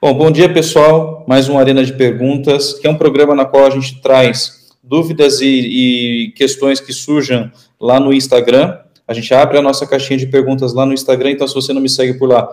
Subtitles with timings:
[0.00, 1.24] Bom, bom dia, pessoal.
[1.26, 5.40] Mais uma Arena de Perguntas, que é um programa na qual a gente traz dúvidas
[5.40, 7.50] e, e questões que surjam
[7.80, 8.78] lá no Instagram.
[9.08, 11.80] A gente abre a nossa caixinha de perguntas lá no Instagram, então se você não
[11.80, 12.48] me segue por lá,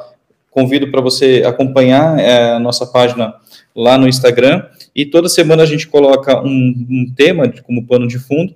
[0.50, 3.36] convido para você acompanhar é, a nossa página
[3.76, 4.66] lá no Instagram.
[4.96, 6.50] E toda semana a gente coloca um,
[6.90, 8.56] um tema como pano de fundo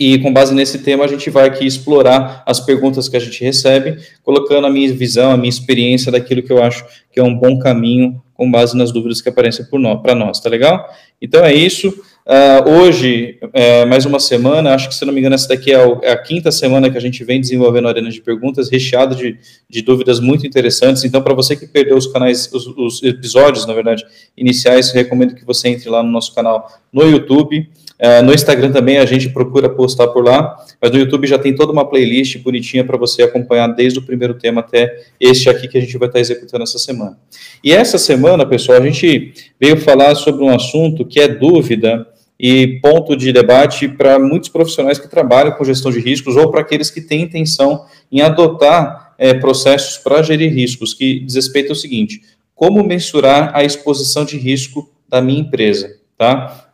[0.00, 3.44] e com base nesse tema, a gente vai aqui explorar as perguntas que a gente
[3.44, 7.34] recebe, colocando a minha visão, a minha experiência daquilo que eu acho que é um
[7.36, 9.66] bom caminho, com base nas dúvidas que aparecem
[10.02, 10.88] para nós, tá legal?
[11.20, 11.88] Então é isso.
[11.90, 15.76] Uh, hoje, é, mais uma semana, acho que se não me engano, essa daqui é
[15.76, 19.14] a, é a, quinta semana que a gente vem desenvolvendo a Arena de Perguntas, recheado
[19.14, 19.36] de,
[19.68, 21.04] de dúvidas muito interessantes.
[21.04, 24.02] Então, para você que perdeu os canais, os, os episódios, na verdade,
[24.34, 27.68] iniciais, recomendo que você entre lá no nosso canal no YouTube.
[28.02, 31.54] É, no Instagram também a gente procura postar por lá, mas no YouTube já tem
[31.54, 35.76] toda uma playlist bonitinha para você acompanhar desde o primeiro tema até este aqui que
[35.76, 37.18] a gente vai estar tá executando essa semana.
[37.62, 42.06] E essa semana, pessoal, a gente veio falar sobre um assunto que é dúvida
[42.38, 46.62] e ponto de debate para muitos profissionais que trabalham com gestão de riscos ou para
[46.62, 51.76] aqueles que têm intenção em adotar é, processos para gerir riscos, que diz respeito ao
[51.76, 52.22] seguinte:
[52.54, 56.69] como mensurar a exposição de risco da minha empresa, tá?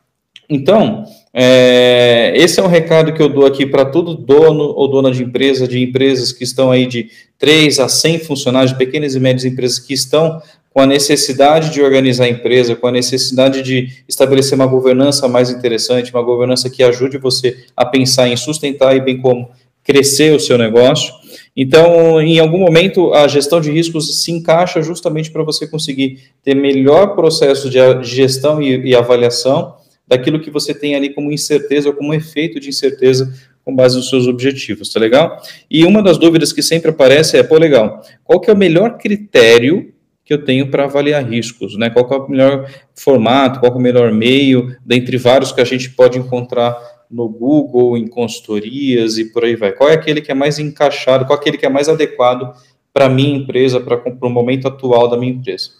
[0.48, 5.10] Então, é, esse é um recado que eu dou aqui para todo dono ou dona
[5.10, 9.44] de empresa, de empresas que estão aí de 3 a 100 funcionários, pequenas e médias
[9.44, 14.54] empresas que estão com a necessidade de organizar a empresa, com a necessidade de estabelecer
[14.54, 19.18] uma governança mais interessante, uma governança que ajude você a pensar em sustentar e bem
[19.18, 19.48] como
[19.82, 21.14] crescer o seu negócio.
[21.56, 26.54] Então, em algum momento, a gestão de riscos se encaixa justamente para você conseguir ter
[26.54, 29.74] melhor processo de gestão e, e avaliação
[30.06, 33.32] daquilo que você tem ali como incerteza ou como efeito de incerteza
[33.64, 35.42] com base nos seus objetivos, tá legal?
[35.68, 38.96] E uma das dúvidas que sempre aparece é, pô, legal, qual que é o melhor
[38.96, 39.92] critério
[40.24, 41.90] que eu tenho para avaliar riscos, né?
[41.90, 45.90] Qual é o melhor formato, qual é o melhor meio, dentre vários que a gente
[45.90, 46.76] pode encontrar
[47.10, 49.72] no Google, em consultorias e por aí vai.
[49.72, 52.54] Qual é aquele que é mais encaixado, qual é aquele que é mais adequado
[52.92, 55.70] para minha empresa, para o momento atual da minha empresa?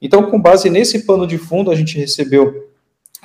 [0.00, 2.68] Então, com base nesse pano de fundo, a gente recebeu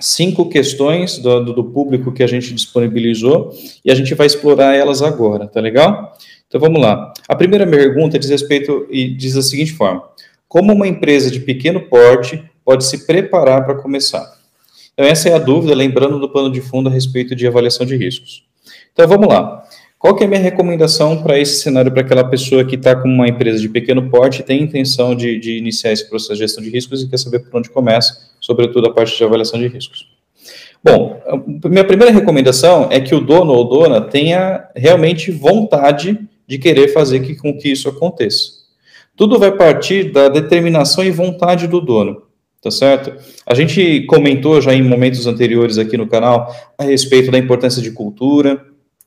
[0.02, 3.52] cinco questões do, do, público que a gente disponibilizou
[3.86, 6.14] e a gente vai explorar elas agora, tá legal?
[6.48, 7.14] Então vamos lá.
[7.28, 10.04] A primeira pergunta diz respeito e diz da seguinte forma:
[10.48, 14.40] Como uma empresa de pequeno porte pode se preparar para começar?
[14.94, 17.96] Então essa é a dúvida, lembrando do plano de fundo a respeito de avaliação de
[17.96, 18.44] riscos.
[18.92, 19.64] Então vamos lá.
[20.02, 23.08] Qual que é a minha recomendação para esse cenário, para aquela pessoa que está com
[23.08, 26.72] uma empresa de pequeno porte, tem intenção de, de, iniciar esse processo de gestão de
[26.72, 30.08] riscos e quer saber por onde começa, sobretudo a parte de avaliação de riscos?
[30.84, 31.22] Bom,
[31.66, 37.20] minha primeira recomendação é que o dono ou dona tenha realmente vontade de querer fazer
[37.20, 38.62] que, com que isso aconteça.
[39.16, 42.24] Tudo vai partir da determinação e vontade do dono,
[42.62, 43.14] tá certo?
[43.46, 47.92] A gente comentou já em momentos anteriores aqui no canal a respeito da importância de
[47.92, 48.60] cultura,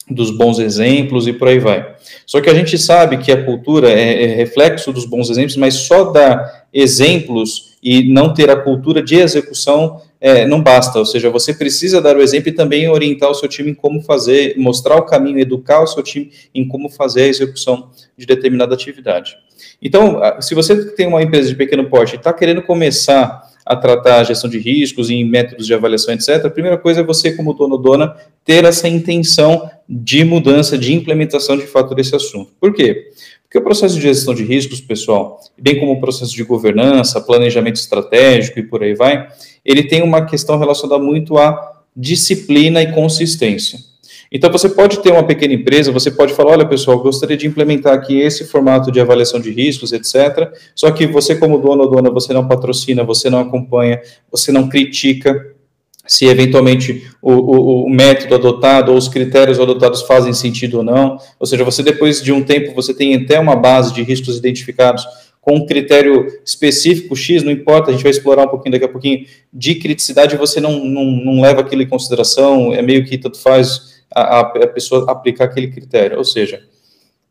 [0.08, 1.94] dos bons exemplos e por aí vai.
[2.26, 5.74] Só que a gente sabe que a cultura é, é, reflexo dos bons exemplos, mas
[5.74, 10.98] só dar exemplos e não ter a cultura de execução é, não basta.
[10.98, 14.00] Ou seja, você precisa dar o exemplo e também orientar o seu time em como
[14.00, 18.74] fazer, mostrar o caminho, educar o seu time em como fazer a execução de determinada
[18.74, 19.36] atividade.
[19.82, 24.20] Então, se você tem uma empresa de pequeno porte e está querendo começar a tratar
[24.20, 27.54] a gestão de riscos em métodos de avaliação, etc., a primeira coisa é você, como
[27.54, 28.14] dono ou dona,
[28.44, 32.52] ter essa intenção de mudança, de implementação de fato desse assunto.
[32.60, 33.10] Por quê?
[33.42, 37.76] Porque o processo de gestão de riscos, pessoal, bem como o processo de governança, planejamento
[37.76, 39.28] estratégico e por aí vai,
[39.64, 43.78] ele tem uma questão relacionada muito à disciplina e consistência.
[44.36, 47.94] Então, você pode ter uma pequena empresa, você pode falar, olha, pessoal, gostaria de implementar
[47.94, 50.52] aqui esse formato de avaliação de riscos, etc.
[50.74, 54.68] Só que você, como dono ou dona, você não patrocina, você não acompanha, você não
[54.68, 55.54] critica
[56.04, 61.16] se eventualmente o, o, o, método adotado ou os critérios adotados fazem sentido ou não.
[61.38, 65.06] Ou seja, você depois de um tempo, você tem até uma base de riscos identificados
[65.40, 68.88] com um critério específico X, não importa, a gente vai explorar um pouquinho daqui a
[68.88, 73.38] pouquinho, de criticidade, você não, não, não leva aquilo em consideração, é meio que tanto
[73.38, 76.18] faz a, a pessoa aplicar aquele critério.
[76.18, 76.62] Ou seja,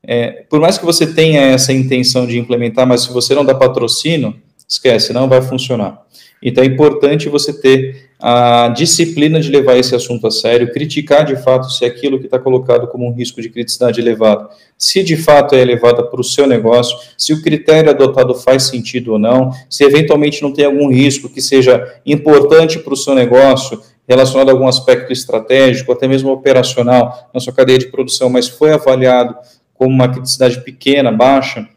[0.06, 3.56] é, por mais que você tenha essa intenção de implementar, mas se você não dá
[3.56, 4.36] patrocínio,
[4.68, 6.02] esquece, não vai funcionar.
[6.42, 11.36] Então é importante você ter a disciplina de levar esse assunto a sério, criticar de
[11.36, 15.56] fato se aquilo que está colocado como um risco de criticidade elevado, se de fato
[15.56, 19.84] é elevada para o seu negócio, se o critério adotado faz sentido ou não, se
[19.84, 24.68] eventualmente não tem algum risco que seja importante para o seu negócio, relacionado a algum
[24.68, 29.36] aspecto estratégico, até mesmo operacional na sua cadeia de produção, mas foi avaliado
[29.74, 31.68] como uma criticidade pequena, baixa,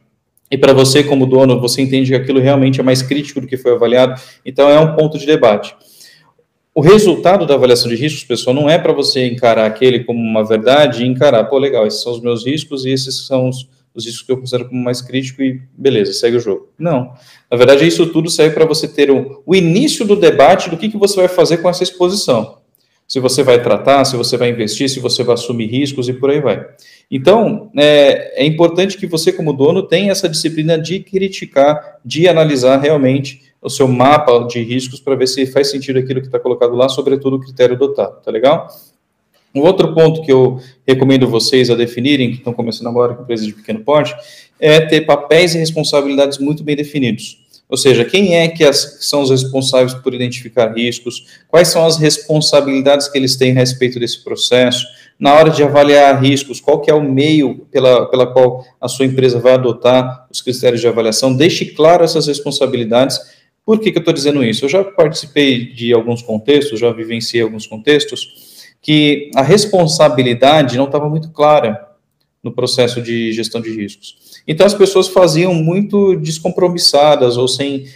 [0.51, 3.57] e para você, como dono, você entende que aquilo realmente é mais crítico do que
[3.57, 5.75] foi avaliado, então é um ponto de debate.
[6.73, 10.45] O resultado da avaliação de riscos, pessoal, não é para você encarar aquele como uma
[10.45, 14.07] verdade e encarar, pô, legal, esses são os meus riscos e esses são os, os
[14.07, 16.69] riscos que eu considero como mais crítico e beleza, segue o jogo.
[16.79, 17.13] Não.
[17.51, 20.89] Na verdade, isso tudo serve para você ter o, o início do debate do que,
[20.89, 22.59] que você vai fazer com essa exposição
[23.07, 26.31] se você vai tratar, se você vai investir, se você vai assumir riscos e por
[26.31, 26.67] aí vai.
[27.11, 32.79] Então, é, é importante que você, como dono, tenha essa disciplina de criticar, de analisar
[32.79, 36.75] realmente o seu mapa de riscos para ver se faz sentido aquilo que está colocado
[36.75, 38.69] lá, sobretudo o critério adotado, tá legal?
[39.57, 43.47] Um outro ponto que eu recomendo vocês a definirem, que estão começando agora com empresas
[43.47, 44.15] de pequeno porte,
[44.61, 47.39] é ter papéis e responsabilidades muito bem definidos.
[47.67, 51.25] Ou seja, quem é que as, são os responsáveis por identificar riscos?
[51.49, 54.87] Quais são as responsabilidades que eles têm a respeito desse processo?
[55.19, 59.07] Na hora de avaliar riscos, qual que é o meio pela, pela qual a sua
[59.07, 61.35] empresa vai adotar os critérios de avaliação?
[61.35, 63.19] Deixe claro essas responsabilidades.
[63.65, 64.67] Por que, que eu estou dizendo isso?
[64.67, 71.09] Eu já participei de alguns contextos, já vivenciei alguns contextos, que a responsabilidade não estava
[71.09, 71.87] muito clara
[72.43, 74.17] no processo de gestão de riscos.
[74.47, 77.87] Então as pessoas faziam muito descompromissadas ou sem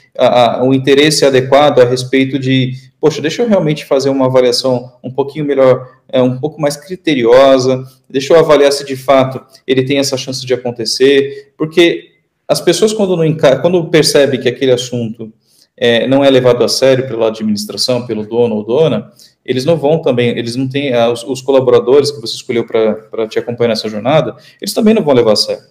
[0.62, 5.44] o interesse adequado a respeito de, poxa, deixa eu realmente fazer uma avaliação um pouquinho
[5.44, 10.16] melhor, é, um pouco mais criteriosa, deixa eu avaliar se de fato ele tem essa
[10.16, 12.10] chance de acontecer, porque
[12.48, 15.32] as pessoas quando não quando percebem que aquele assunto
[15.76, 19.12] é, não é levado a sério pela administração, pelo dono ou dona,
[19.44, 23.26] eles não vão também, eles não têm, ah, os, os colaboradores que você escolheu para
[23.28, 25.62] te acompanhar nessa jornada, eles também não vão levar a sério.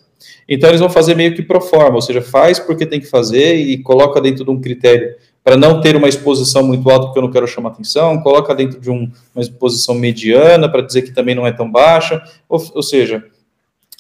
[0.48, 3.56] Então, eles vão fazer meio que pro forma, ou seja, faz porque tem que fazer
[3.56, 7.24] e coloca dentro de um critério para não ter uma exposição muito alta, porque eu
[7.24, 11.36] não quero chamar atenção, coloca dentro de um, uma exposição mediana, para dizer que também
[11.36, 13.24] não é tão baixa, ou, ou seja,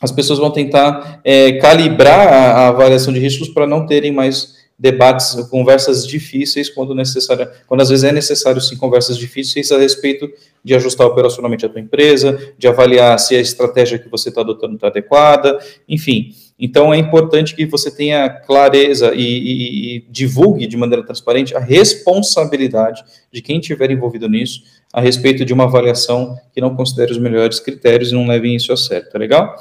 [0.01, 4.58] as pessoas vão tentar é, calibrar a, a avaliação de riscos para não terem mais
[4.79, 10.31] debates, conversas difíceis quando necessário, quando às vezes é necessário sim conversas difíceis a respeito
[10.63, 14.75] de ajustar operacionalmente a tua empresa, de avaliar se a estratégia que você está adotando
[14.75, 16.33] está adequada, enfim.
[16.57, 21.59] Então é importante que você tenha clareza e, e, e divulgue de maneira transparente a
[21.59, 27.17] responsabilidade de quem estiver envolvido nisso a respeito de uma avaliação que não considere os
[27.17, 29.55] melhores critérios e não leve isso a sério, tá legal?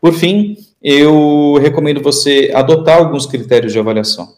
[0.00, 4.28] Por fim, eu recomendo você adotar alguns critérios de avaliação.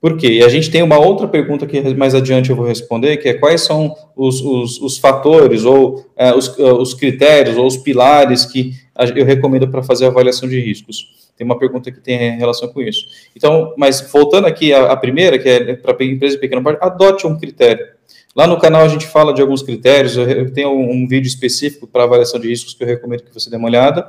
[0.00, 0.28] Por quê?
[0.28, 3.34] E a gente tem uma outra pergunta que mais adiante eu vou responder, que é
[3.34, 8.72] quais são os, os, os fatores ou é, os, os critérios ou os pilares que
[9.14, 11.30] eu recomendo para fazer a avaliação de riscos.
[11.36, 13.06] Tem uma pergunta que tem relação com isso.
[13.34, 17.26] Então, mas voltando aqui à, à primeira, que é para empresa de pequeno porte, adote
[17.26, 17.86] um critério.
[18.34, 22.04] Lá no canal a gente fala de alguns critérios, eu tenho um vídeo específico para
[22.04, 24.08] avaliação de riscos que eu recomendo que você dê uma olhada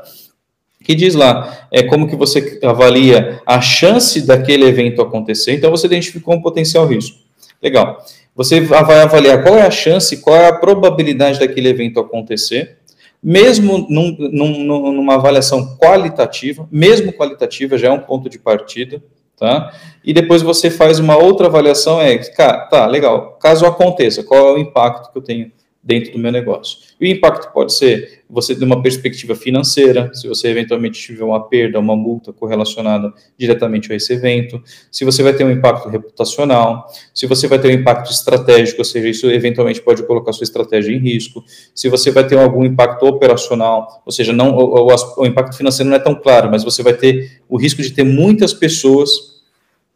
[0.84, 5.54] que diz lá é como que você avalia a chance daquele evento acontecer.
[5.54, 7.18] Então você identificou um potencial risco.
[7.62, 8.04] Legal.
[8.36, 12.78] Você vai avaliar qual é a chance, qual é a probabilidade daquele evento acontecer,
[13.22, 19.02] mesmo num, num, numa avaliação qualitativa, mesmo qualitativa já é um ponto de partida,
[19.38, 19.72] tá?
[20.04, 24.54] E depois você faz uma outra avaliação, é, cara, tá, legal, caso aconteça, qual é
[24.54, 25.52] o impacto que eu tenho
[25.84, 26.78] dentro do meu negócio.
[27.00, 31.48] E o impacto pode ser você de uma perspectiva financeira, se você eventualmente tiver uma
[31.48, 36.88] perda, uma multa correlacionada diretamente a esse evento, se você vai ter um impacto reputacional,
[37.14, 40.96] se você vai ter um impacto estratégico, ou seja, isso eventualmente pode colocar sua estratégia
[40.96, 41.44] em risco,
[41.76, 45.90] se você vai ter algum impacto operacional, ou seja, não o, o, o impacto financeiro
[45.90, 49.33] não é tão claro, mas você vai ter o risco de ter muitas pessoas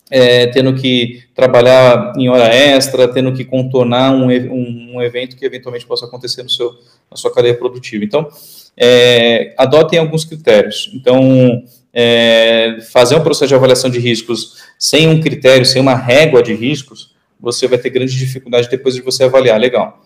[0.09, 5.45] é, tendo que trabalhar em hora extra, tendo que contornar um, um, um, evento que
[5.45, 6.71] eventualmente possa acontecer no seu,
[7.11, 8.03] na sua cadeia produtiva.
[8.03, 8.27] Então,
[8.75, 10.89] é, adotem alguns critérios.
[10.93, 11.61] Então,
[11.93, 16.53] é, fazer um processo de avaliação de riscos sem um critério, sem uma régua de
[16.53, 19.59] riscos, você vai ter grande dificuldade depois de você avaliar.
[19.59, 20.03] Legal.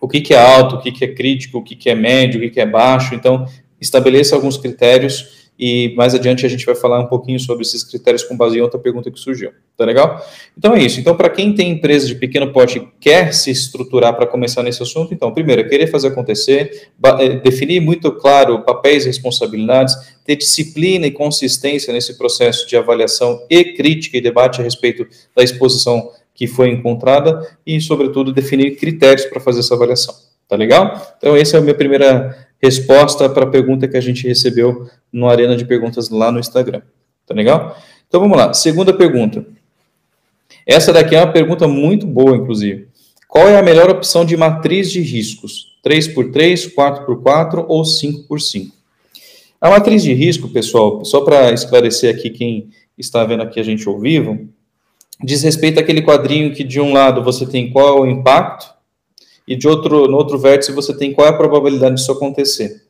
[0.00, 2.38] O que, que é alto, o que, que é crítico, o que, que é médio,
[2.38, 3.14] o que, que é baixo.
[3.14, 3.46] Então,
[3.80, 8.22] estabeleça alguns critérios e mais adiante a gente vai falar um pouquinho sobre esses critérios
[8.22, 9.52] com base em outra pergunta que surgiu.
[9.76, 10.24] Tá legal?
[10.56, 11.00] Então é isso.
[11.00, 14.82] Então, para quem tem empresa de pequeno porte e quer se estruturar para começar nesse
[14.82, 19.94] assunto, então, primeiro, é querer fazer acontecer, é, definir muito claro papéis e responsabilidades,
[20.24, 25.42] ter disciplina e consistência nesse processo de avaliação e crítica e debate a respeito da
[25.42, 30.14] exposição que foi encontrada e, sobretudo, definir critérios para fazer essa avaliação.
[30.48, 31.14] Tá legal?
[31.18, 35.28] Então, essa é a minha primeira resposta para a pergunta que a gente recebeu no
[35.28, 36.82] Arena de Perguntas lá no Instagram.
[37.26, 37.76] Tá legal?
[38.08, 38.52] Então vamos lá.
[38.54, 39.44] Segunda pergunta.
[40.66, 42.88] Essa daqui é uma pergunta muito boa, inclusive.
[43.28, 45.76] Qual é a melhor opção de matriz de riscos?
[45.86, 48.72] 3x3, 4x4 ou 5x5?
[49.60, 53.86] A matriz de risco, pessoal, só para esclarecer aqui quem está vendo aqui a gente
[53.88, 54.48] ao vivo,
[55.22, 58.75] diz respeito àquele quadrinho que de um lado você tem qual é o impacto
[59.46, 62.82] e de outro, no outro vértice você tem qual é a probabilidade disso acontecer.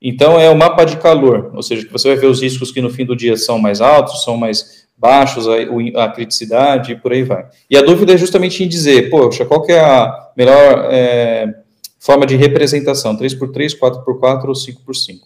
[0.00, 2.80] Então é o mapa de calor, ou seja, que você vai ver os riscos que
[2.80, 7.12] no fim do dia são mais altos, são mais baixos, a, a criticidade e por
[7.12, 7.46] aí vai.
[7.68, 11.52] E a dúvida é justamente em dizer, poxa, qual que é a melhor é,
[11.98, 15.20] forma de representação, 3x3, 4x4 ou 5x5?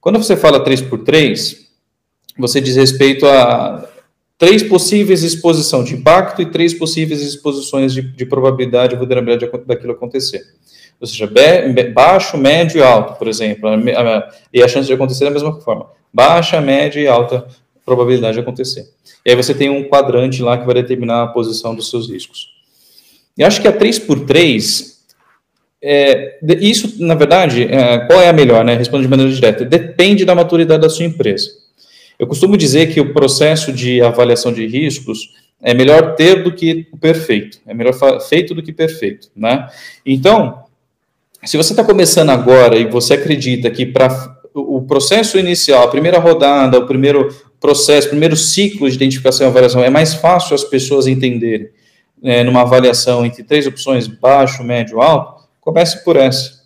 [0.00, 1.56] Quando você fala 3x3,
[2.38, 3.88] você diz respeito a
[4.38, 9.92] três possíveis exposições de impacto e três possíveis exposições de, de probabilidade e vulnerabilidade daquilo
[9.92, 10.42] acontecer.
[11.00, 11.30] Ou seja,
[11.92, 13.68] baixo, médio e alto, por exemplo.
[14.52, 15.90] E a chance de acontecer da mesma forma.
[16.12, 17.46] Baixa, média e alta
[17.84, 18.88] probabilidade de acontecer.
[19.24, 22.48] E aí você tem um quadrante lá que vai determinar a posição dos seus riscos.
[23.36, 24.96] E acho que a 3x3,
[25.82, 28.74] é, isso, na verdade, é, qual é a melhor, né?
[28.74, 29.64] Respondo de maneira direta.
[29.64, 31.50] Depende da maturidade da sua empresa.
[32.18, 36.86] Eu costumo dizer que o processo de avaliação de riscos é melhor ter do que
[36.92, 39.68] o perfeito, é melhor feito do que perfeito, né?
[40.04, 40.64] Então,
[41.44, 46.18] se você está começando agora e você acredita que para o processo inicial, a primeira
[46.18, 47.28] rodada, o primeiro
[47.60, 51.68] processo, o primeiro ciclo de identificação e avaliação é mais fácil as pessoas entenderem
[52.22, 56.65] é, numa avaliação entre três opções, baixo, médio, alto, comece por essa.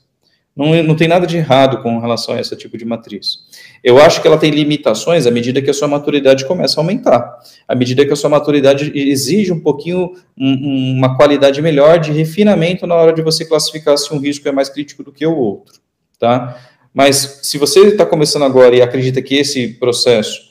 [0.61, 3.39] Não, não tem nada de errado com relação a esse tipo de matriz.
[3.83, 7.39] Eu acho que ela tem limitações à medida que a sua maturidade começa a aumentar.
[7.67, 12.87] À medida que a sua maturidade exige um pouquinho, um, uma qualidade melhor de refinamento
[12.87, 15.81] na hora de você classificar se um risco é mais crítico do que o outro.
[16.19, 16.61] Tá?
[16.93, 20.43] Mas se você está começando agora e acredita que esse processo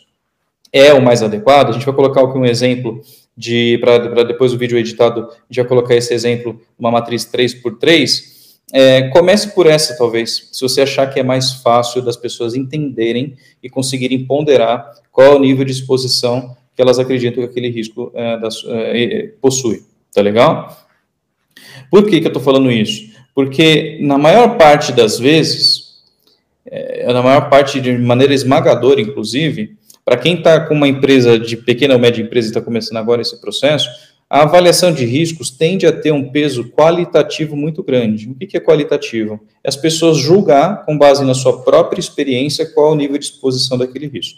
[0.74, 3.00] é o mais adequado, a gente vai colocar aqui um exemplo
[3.38, 8.39] de para depois do vídeo editado, a gente vai colocar esse exemplo, uma matriz 3x3,
[8.72, 13.36] é, comece por essa, talvez, se você achar que é mais fácil das pessoas entenderem
[13.64, 18.12] e conseguirem ponderar qual é o nível de exposição que elas acreditam que aquele risco
[18.16, 19.84] é, é, possui.
[20.14, 20.88] Tá legal?
[21.92, 23.10] Por que, que eu estou falando isso?
[23.36, 26.04] Porque na maior parte das vezes,
[26.66, 31.58] é, na maior parte de maneira esmagadora, inclusive, para quem está com uma empresa de
[31.58, 33.90] pequena ou média empresa e está começando agora esse processo,
[34.30, 38.30] a avaliação de riscos tende a ter um peso qualitativo muito grande.
[38.30, 39.40] O que é qualitativo?
[39.64, 43.26] É as pessoas julgar, com base na sua própria experiência, qual é o nível de
[43.26, 44.38] exposição daquele risco.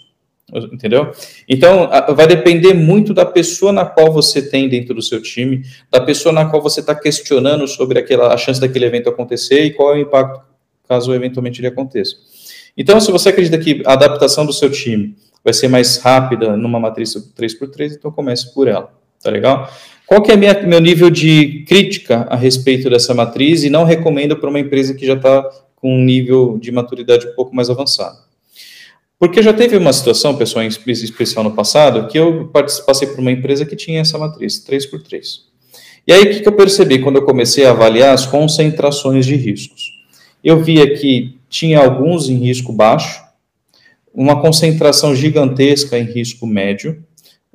[0.72, 1.12] Entendeu?
[1.48, 6.00] Então, vai depender muito da pessoa na qual você tem dentro do seu time, da
[6.00, 9.94] pessoa na qual você está questionando sobre aquela, a chance daquele evento acontecer e qual
[9.94, 10.42] é o impacto
[10.88, 12.16] caso eventualmente ele aconteça.
[12.78, 16.80] Então, se você acredita que a adaptação do seu time vai ser mais rápida numa
[16.80, 19.01] matriz 3x3, então comece por ela.
[19.22, 19.72] Tá legal?
[20.06, 24.36] Qual que é minha, meu nível de crítica a respeito dessa matriz e não recomendo
[24.36, 28.18] para uma empresa que já está com um nível de maturidade um pouco mais avançado?
[29.18, 32.50] Porque já teve uma situação, pessoal, em especial no passado, que eu
[32.86, 35.42] passei por uma empresa que tinha essa matriz, 3x3.
[36.08, 39.36] E aí, o que, que eu percebi quando eu comecei a avaliar as concentrações de
[39.36, 39.94] riscos?
[40.44, 43.24] Eu via que tinha alguns em risco baixo,
[44.14, 47.04] uma concentração gigantesca em risco médio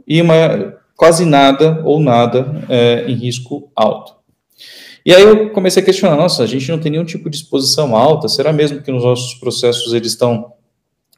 [0.06, 4.16] e uma quase nada ou nada é, em risco alto.
[5.04, 7.94] E aí eu comecei a questionar, nossa, a gente não tem nenhum tipo de exposição
[7.94, 10.52] alta, será mesmo que nos nossos processos eles estão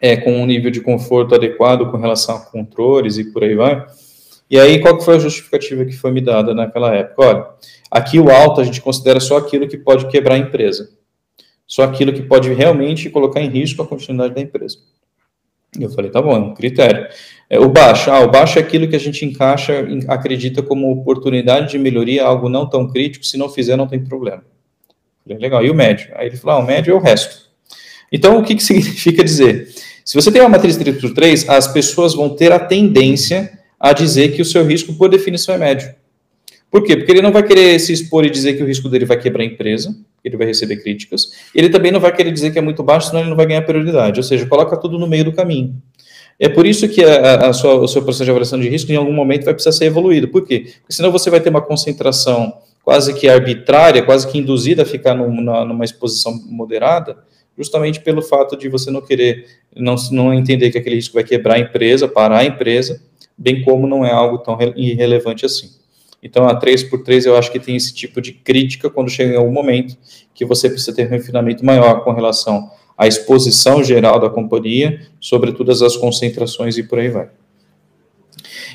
[0.00, 3.86] é, com um nível de conforto adequado com relação a controles e por aí vai?
[4.50, 7.22] E aí, qual que foi a justificativa que foi me dada naquela época?
[7.22, 7.46] Olha,
[7.90, 10.90] aqui o alto a gente considera só aquilo que pode quebrar a empresa.
[11.66, 14.78] Só aquilo que pode realmente colocar em risco a continuidade da empresa.
[15.78, 17.06] Eu falei, tá bom, é um critério.
[17.50, 21.70] É, o baixo, ah, o baixo é aquilo que a gente encaixa, acredita como oportunidade
[21.70, 24.44] de melhoria, algo não tão crítico, se não fizer não tem problema.
[25.26, 26.10] Legal, e o médio?
[26.14, 27.48] Aí ele falou, ah, o médio é o resto.
[28.12, 29.68] Então, o que, que significa dizer?
[30.04, 33.92] Se você tem uma matriz 3 por 3, as pessoas vão ter a tendência a
[33.92, 35.94] dizer que o seu risco, por definição, é médio.
[36.70, 36.96] Por quê?
[36.96, 39.42] Porque ele não vai querer se expor e dizer que o risco dele vai quebrar
[39.42, 41.30] a empresa, ele vai receber críticas.
[41.54, 43.62] Ele também não vai querer dizer que é muito baixo, senão ele não vai ganhar
[43.62, 44.20] prioridade.
[44.20, 45.80] Ou seja, coloca tudo no meio do caminho.
[46.38, 48.96] É por isso que a, a sua, o seu processo de avaliação de risco, em
[48.96, 50.28] algum momento, vai precisar ser evoluído.
[50.28, 50.72] Por quê?
[50.80, 52.54] Porque senão você vai ter uma concentração
[52.84, 57.18] quase que arbitrária, quase que induzida a ficar numa, numa exposição moderada,
[57.56, 61.56] justamente pelo fato de você não querer, não, não entender que aquele risco vai quebrar
[61.56, 63.02] a empresa, parar a empresa,
[63.36, 65.70] bem como não é algo tão irrelevante assim.
[66.22, 69.52] Então, a 3x3 eu acho que tem esse tipo de crítica quando chega em algum
[69.52, 69.96] momento
[70.34, 75.52] que você precisa ter um refinamento maior com relação à exposição geral da companhia, sobre
[75.52, 77.28] todas as concentrações e por aí vai.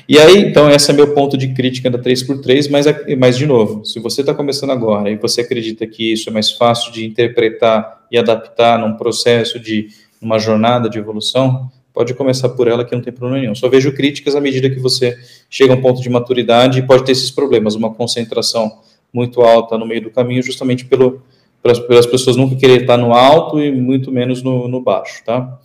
[0.08, 2.86] E aí, então, esse é meu ponto de crítica da 3x3, mas,
[3.18, 6.52] mas de novo, se você está começando agora e você acredita que isso é mais
[6.52, 9.88] fácil de interpretar e adaptar num processo de
[10.20, 13.54] numa jornada de evolução, pode começar por ela que não tem problema nenhum.
[13.54, 15.16] Só vejo críticas à medida que você
[15.48, 18.80] chega a um ponto de maturidade e pode ter esses problemas, uma concentração
[19.12, 21.22] muito alta no meio do caminho, justamente pelo,
[21.64, 25.58] pelas, pelas pessoas nunca querer estar no alto e muito menos no, no baixo, tá?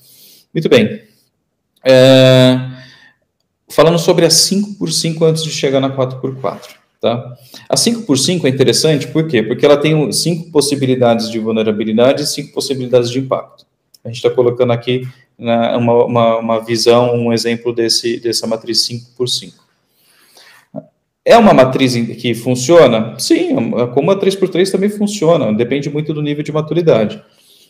[0.54, 1.02] Muito bem.
[1.86, 2.58] É,
[3.68, 6.70] falando sobre a 5x5 antes de chegar na 4x4,
[7.02, 7.38] tá?
[7.68, 9.44] A 5x5 é interessante, por quê?
[9.44, 13.66] Porque ela tem cinco possibilidades de vulnerabilidade e cinco possibilidades de impacto.
[14.02, 15.06] A gente está colocando aqui
[15.38, 19.54] né, uma, uma, uma, visão, um exemplo desse, dessa matriz 5 por 5.
[21.26, 23.16] É uma matriz que funciona?
[23.20, 23.56] Sim,
[23.94, 27.22] como a 3 por 3 também funciona, depende muito do nível de maturidade.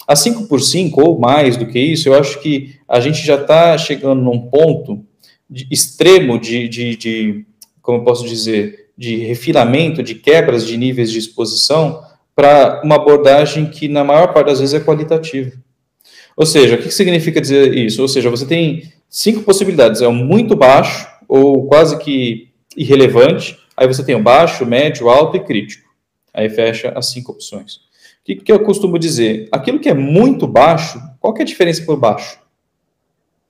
[0.07, 3.35] A 5 por 5 ou mais do que isso, eu acho que a gente já
[3.35, 5.03] está chegando num ponto
[5.49, 7.45] de, extremo de, de, de,
[7.81, 12.03] como eu posso dizer, de refinamento, de quebras de níveis de exposição
[12.35, 15.51] para uma abordagem que, na maior parte das vezes, é qualitativa.
[16.35, 18.01] Ou seja, o que significa dizer isso?
[18.01, 22.48] Ou seja, você tem cinco possibilidades, é um muito baixo ou quase que
[22.79, 25.89] irrelevante, aí você tem o baixo, médio, alto e crítico.
[26.33, 27.75] Aí fecha as cinco opções.
[27.75, 27.79] O
[28.23, 29.49] que, que eu costumo dizer?
[29.51, 32.39] Aquilo que é muito baixo, qual que é a diferença por baixo?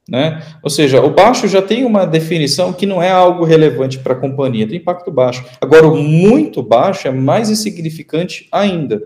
[0.09, 0.41] Né?
[0.63, 4.19] Ou seja, o baixo já tem uma definição que não é algo relevante para a
[4.19, 5.45] companhia, tem impacto baixo.
[5.62, 9.00] Agora, o muito baixo é mais insignificante ainda.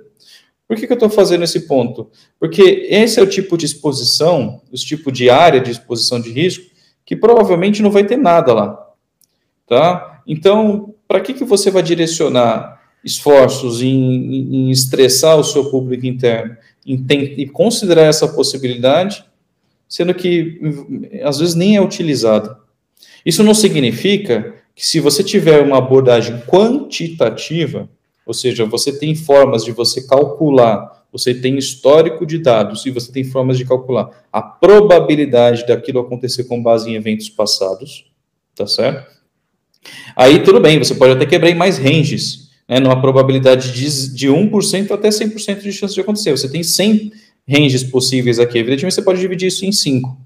[0.65, 2.09] Por que, que eu estou fazendo esse ponto?
[2.39, 6.63] Porque esse é o tipo de exposição, o tipo de área de exposição de risco,
[7.05, 8.89] que provavelmente não vai ter nada lá.
[9.67, 10.12] Tá?
[10.27, 16.55] Então, para que, que você vai direcionar esforços em, em, estressar o seu público interno,
[16.85, 17.05] em,
[17.37, 19.25] em considerar essa possibilidade,
[19.87, 20.59] sendo que
[21.23, 22.57] às vezes nem é utilizada?
[23.25, 27.89] Isso não significa que se você tiver uma abordagem quantitativa,
[28.25, 33.11] ou seja, você tem formas de você calcular, você tem histórico de dados e você
[33.11, 38.11] tem formas de calcular a probabilidade daquilo acontecer com base em eventos passados,
[38.55, 39.11] tá certo?
[40.15, 44.27] Aí tudo bem, você pode até quebrar em mais ranges, né, numa probabilidade de, de
[44.27, 46.31] 1% até 100% de chance de acontecer.
[46.31, 47.11] Você tem 100
[47.47, 50.17] ranges possíveis aqui, evidentemente você pode dividir isso em 5.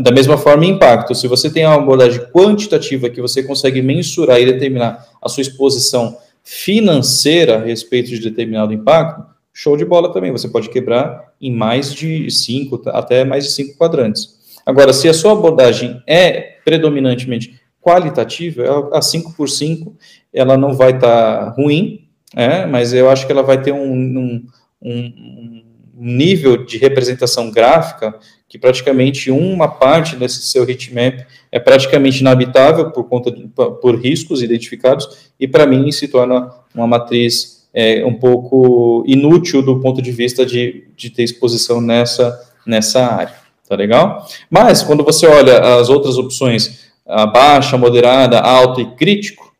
[0.00, 1.14] Da mesma forma, impacto.
[1.14, 6.16] Se você tem uma abordagem quantitativa que você consegue mensurar e determinar a sua exposição
[6.44, 10.30] financeira a respeito de determinado impacto, show de bola também.
[10.30, 14.36] Você pode quebrar em mais de cinco, até mais de cinco quadrantes.
[14.64, 19.96] Agora, se a sua abordagem é predominantemente qualitativa, a 5 por 5
[20.32, 23.92] ela não vai estar tá ruim, é, mas eu acho que ela vai ter um,
[23.92, 24.46] um,
[24.82, 25.62] um
[25.94, 28.14] nível de representação gráfica
[28.46, 34.42] que praticamente uma parte desse seu heatmap é praticamente inabitável por conta de, por riscos
[34.42, 40.12] identificados e para mim se torna uma matriz é, um pouco inútil do ponto de
[40.12, 43.34] vista de, de ter exposição nessa nessa área,
[43.66, 44.26] tá legal?
[44.50, 46.87] Mas quando você olha as outras opções,
[47.32, 49.52] baixa, moderada, alto e crítico,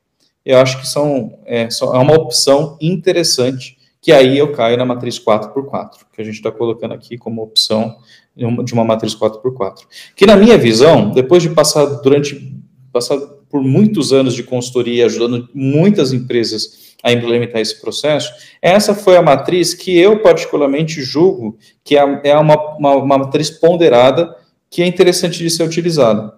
[0.44, 5.18] eu acho que são é, é uma opção interessante que aí eu caio na matriz
[5.18, 7.96] 4x4, que a gente está colocando aqui como opção
[8.36, 9.80] de uma matriz 4x4.
[10.14, 12.56] Que na minha visão, depois de passar durante
[12.92, 13.18] passar
[13.50, 19.22] por muitos anos de consultoria, ajudando muitas empresas a implementar esse processo, essa foi a
[19.22, 24.34] matriz que eu particularmente julgo que é, é uma, uma, uma matriz ponderada
[24.70, 26.37] que é interessante de ser utilizada.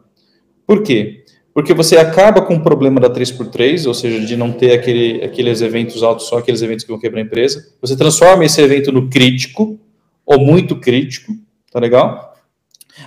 [0.70, 1.24] Por quê?
[1.52, 5.60] Porque você acaba com o problema da 3x3, ou seja, de não ter aquele, aqueles
[5.62, 7.74] eventos altos, só aqueles eventos que vão quebrar a empresa.
[7.80, 9.80] Você transforma esse evento no crítico,
[10.24, 11.32] ou muito crítico,
[11.72, 12.36] tá legal?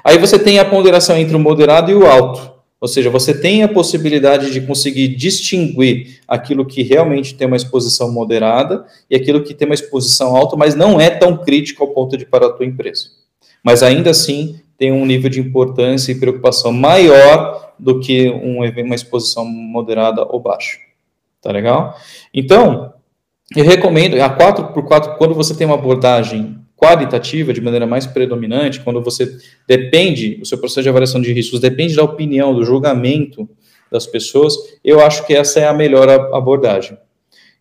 [0.04, 2.52] Aí você tem a ponderação entre o moderado e o alto.
[2.82, 8.12] Ou seja, você tem a possibilidade de conseguir distinguir aquilo que realmente tem uma exposição
[8.12, 12.18] moderada e aquilo que tem uma exposição alta, mas não é tão crítico ao ponto
[12.18, 13.06] de parar a tua empresa.
[13.64, 18.96] Mas ainda assim tem um nível de importância e preocupação maior do que um, uma
[18.96, 20.78] exposição moderada ou baixa.
[21.42, 21.98] Tá legal?
[22.34, 22.94] Então,
[23.56, 29.02] eu recomendo, a 4x4, quando você tem uma abordagem qualitativa de maneira mais predominante, quando
[29.02, 33.48] você depende, o seu processo de avaliação de riscos depende da opinião, do julgamento
[33.92, 36.98] das pessoas, eu acho que essa é a melhor abordagem.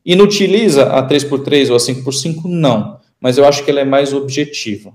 [0.04, 2.42] Inutiliza a 3x3 ou a 5x5?
[2.46, 4.92] Não, mas eu acho que ela é mais objetiva.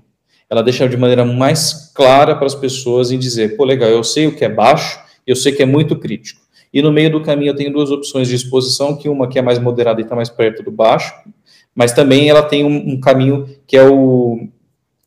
[0.50, 4.26] Ela deixa de maneira mais clara para as pessoas em dizer, pô, legal, eu sei
[4.26, 6.40] o que é baixo, eu sei que é muito crítico.
[6.72, 9.42] E no meio do caminho eu tenho duas opções de exposição, que uma que é
[9.42, 11.12] mais moderada e está mais perto do baixo,
[11.74, 14.48] mas também ela tem um, um caminho que é o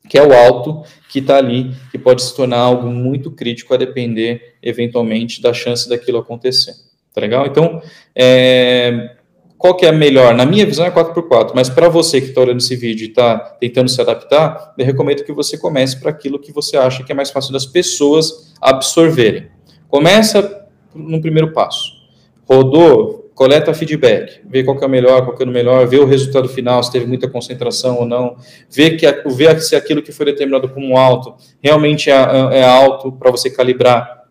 [0.10, 3.78] que é o alto, que está ali, que pode se tornar algo muito crítico a
[3.78, 6.74] depender, eventualmente, da chance daquilo acontecer.
[7.14, 7.46] Tá legal?
[7.46, 7.82] Então,
[8.14, 9.16] é,
[9.62, 10.34] qual que é a melhor?
[10.34, 13.38] Na minha visão é 4x4, mas para você que está olhando esse vídeo e está
[13.38, 17.16] tentando se adaptar, eu recomendo que você comece para aquilo que você acha que é
[17.16, 19.50] mais fácil das pessoas absorverem.
[19.88, 21.92] Começa no primeiro passo.
[22.44, 26.00] Rodou, coleta feedback, vê qual que é o melhor, qual que é o melhor, vê
[26.00, 30.12] o resultado final, se teve muita concentração ou não, vê, que, vê se aquilo que
[30.12, 34.24] foi determinado como alto realmente é, é alto para você calibrar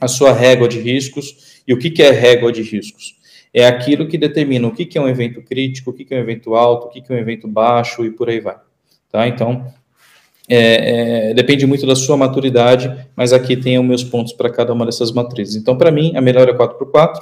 [0.00, 1.58] a sua régua de riscos.
[1.66, 3.17] E o que, que é régua de riscos?
[3.52, 6.18] É aquilo que determina o que, que é um evento crítico, o que, que é
[6.18, 8.56] um evento alto, o que, que é um evento baixo e por aí vai.
[9.10, 9.26] Tá?
[9.26, 9.66] Então,
[10.48, 14.72] é, é, depende muito da sua maturidade, mas aqui tem os meus pontos para cada
[14.72, 15.56] uma dessas matrizes.
[15.56, 17.20] Então, para mim, a melhor é 4x4,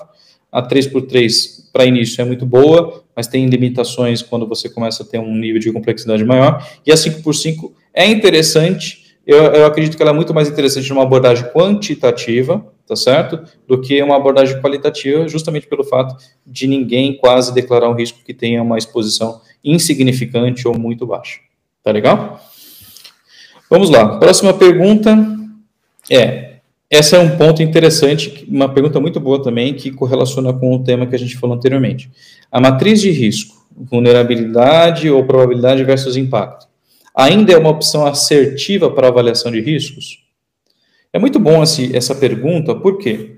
[0.51, 5.19] a 3x3 para início é muito boa, mas tem limitações quando você começa a ter
[5.19, 10.13] um nível de complexidade maior, e a 5x5 é interessante, eu, eu acredito que ela
[10.13, 13.41] é muito mais interessante numa abordagem quantitativa, tá certo?
[13.67, 18.33] Do que uma abordagem qualitativa, justamente pelo fato de ninguém quase declarar um risco que
[18.33, 21.41] tenha uma exposição insignificante ou muito baixa.
[21.83, 22.41] Tá legal?
[23.69, 24.19] Vamos lá.
[24.19, 25.17] Próxima pergunta
[26.11, 30.85] é: essa é um ponto interessante, uma pergunta muito boa também, que correlaciona com o
[30.85, 32.11] tema que a gente falou anteriormente.
[32.51, 36.69] A matriz de risco, vulnerabilidade ou probabilidade versus impacto,
[37.15, 40.26] ainda é uma opção assertiva para avaliação de riscos?
[41.13, 43.37] É muito bom esse, essa pergunta, por quê?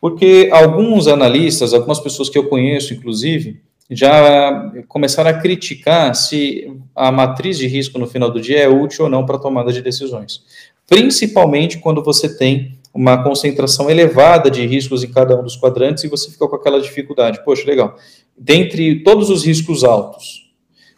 [0.00, 7.10] Porque alguns analistas, algumas pessoas que eu conheço, inclusive, já começaram a criticar se a
[7.12, 9.80] matriz de risco no final do dia é útil ou não para a tomada de
[9.80, 10.42] decisões.
[10.86, 16.08] Principalmente quando você tem uma concentração elevada de riscos em cada um dos quadrantes e
[16.08, 17.44] você fica com aquela dificuldade.
[17.44, 17.96] Poxa, legal.
[18.36, 20.50] Dentre todos os riscos altos,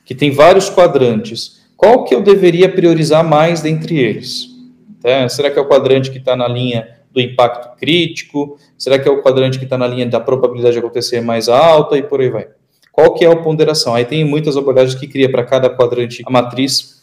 [0.05, 4.58] que tem vários quadrantes, qual que eu deveria priorizar mais dentre eles?
[5.01, 5.29] Tá?
[5.29, 8.59] Será que é o quadrante que está na linha do impacto crítico?
[8.77, 11.97] Será que é o quadrante que está na linha da probabilidade de acontecer mais alta
[11.97, 12.49] e por aí vai?
[12.93, 13.95] Qual que é a ponderação?
[13.95, 16.99] Aí tem muitas abordagens que cria para cada quadrante a matriz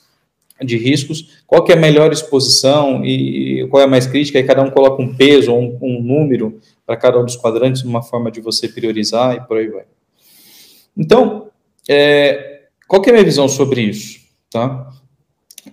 [0.64, 4.46] de riscos, qual que é a melhor exposição e qual é a mais crítica, aí
[4.46, 8.02] cada um coloca um peso ou um, um número para cada um dos quadrantes, uma
[8.02, 9.84] forma de você priorizar e por aí vai.
[10.98, 11.50] Então,
[11.90, 14.20] é, qual que é a minha visão sobre isso?
[14.50, 14.90] Tá?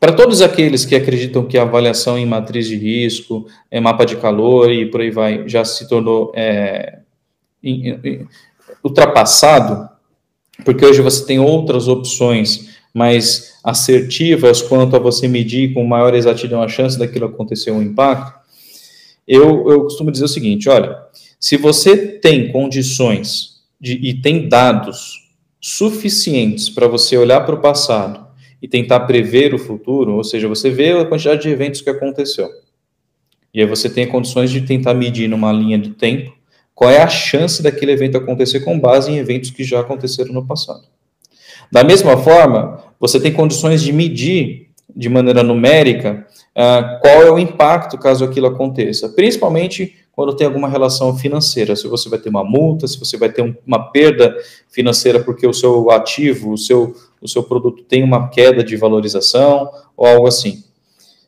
[0.00, 4.16] Para todos aqueles que acreditam que a avaliação em matriz de risco, é mapa de
[4.16, 7.00] calor e por aí vai, já se tornou é,
[8.82, 9.88] ultrapassado,
[10.64, 16.62] porque hoje você tem outras opções mais assertivas quanto a você medir com maior exatidão
[16.62, 18.40] a chance daquilo acontecer um impacto,
[19.26, 20.98] eu, eu costumo dizer o seguinte: olha,
[21.38, 28.21] se você tem condições de, e tem dados suficientes para você olhar para o passado
[28.62, 32.48] e tentar prever o futuro, ou seja, você vê a quantidade de eventos que aconteceu.
[33.52, 36.32] E aí você tem condições de tentar medir numa linha de tempo
[36.74, 40.46] qual é a chance daquele evento acontecer com base em eventos que já aconteceram no
[40.46, 40.84] passado.
[41.70, 47.38] Da mesma forma, você tem condições de medir de maneira numérica uh, qual é o
[47.38, 52.44] impacto caso aquilo aconteça, principalmente quando tem alguma relação financeira, se você vai ter uma
[52.44, 54.36] multa, se você vai ter um, uma perda
[54.70, 59.70] financeira porque o seu ativo, o seu, o seu produto tem uma queda de valorização
[59.96, 60.64] ou algo assim.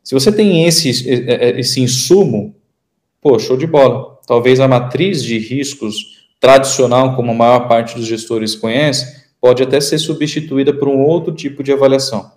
[0.02, 0.90] Se você tem esse,
[1.58, 2.54] esse insumo,
[3.20, 4.18] pô, show de bola.
[4.26, 9.80] Talvez a matriz de riscos tradicional, como a maior parte dos gestores conhece, pode até
[9.80, 12.32] ser substituída por um outro tipo de avaliação.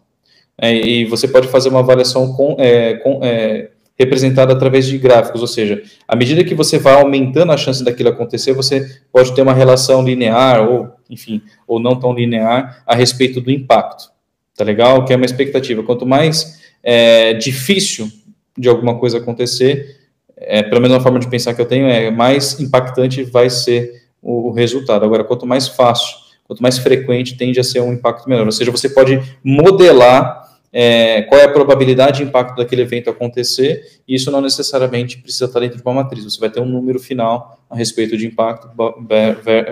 [0.57, 5.41] É, e você pode fazer uma avaliação com, é, com é, representada através de gráficos,
[5.41, 9.41] ou seja, à medida que você vai aumentando a chance daquilo acontecer, você pode ter
[9.41, 14.11] uma relação linear ou, enfim, ou não tão linear a respeito do impacto.
[14.55, 15.03] Tá legal?
[15.03, 15.81] Que é uma expectativa.
[15.83, 18.11] Quanto mais é, difícil
[18.57, 19.97] de alguma coisa acontecer,
[20.35, 24.03] é, pelo menos a forma de pensar que eu tenho, é mais impactante vai ser
[24.21, 25.03] o, o resultado.
[25.05, 28.45] Agora, quanto mais fácil, quanto mais frequente, tende a ser um impacto menor.
[28.45, 34.01] Ou seja, você pode modelar é, qual é a probabilidade de impacto daquele evento acontecer,
[34.07, 36.99] e isso não necessariamente precisa estar dentro de uma matriz, você vai ter um número
[36.99, 38.69] final a respeito de impacto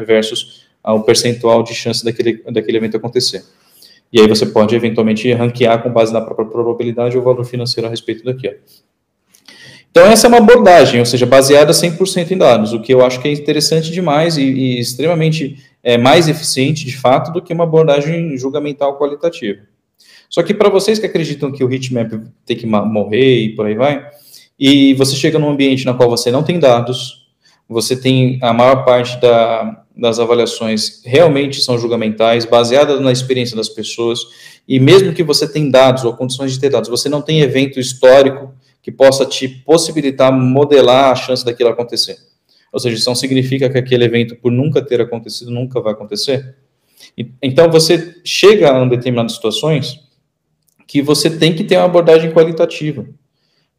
[0.06, 3.44] versus o percentual de chance daquele, daquele evento acontecer.
[4.12, 7.90] E aí você pode eventualmente ranquear com base na própria probabilidade ou valor financeiro a
[7.90, 8.56] respeito daquilo.
[9.90, 13.22] Então, essa é uma abordagem, ou seja, baseada 100% em dados, o que eu acho
[13.22, 17.64] que é interessante demais e, e extremamente é, mais eficiente, de fato, do que uma
[17.64, 19.62] abordagem julgamental qualitativa.
[20.36, 22.12] Só que para vocês que acreditam que o heatmap
[22.46, 24.06] tem que morrer e por aí vai,
[24.60, 27.26] e você chega num ambiente na qual você não tem dados,
[27.70, 33.70] você tem a maior parte da, das avaliações realmente são julgamentais, baseadas na experiência das
[33.70, 34.20] pessoas,
[34.68, 37.80] e mesmo que você tenha dados ou condições de ter dados, você não tem evento
[37.80, 42.18] histórico que possa te possibilitar modelar a chance daquilo acontecer.
[42.74, 46.58] Ou seja, isso não significa que aquele evento, por nunca ter acontecido, nunca vai acontecer.
[47.42, 50.04] Então, você chega a determinadas situações
[50.88, 53.06] que você tem que ter uma abordagem qualitativa.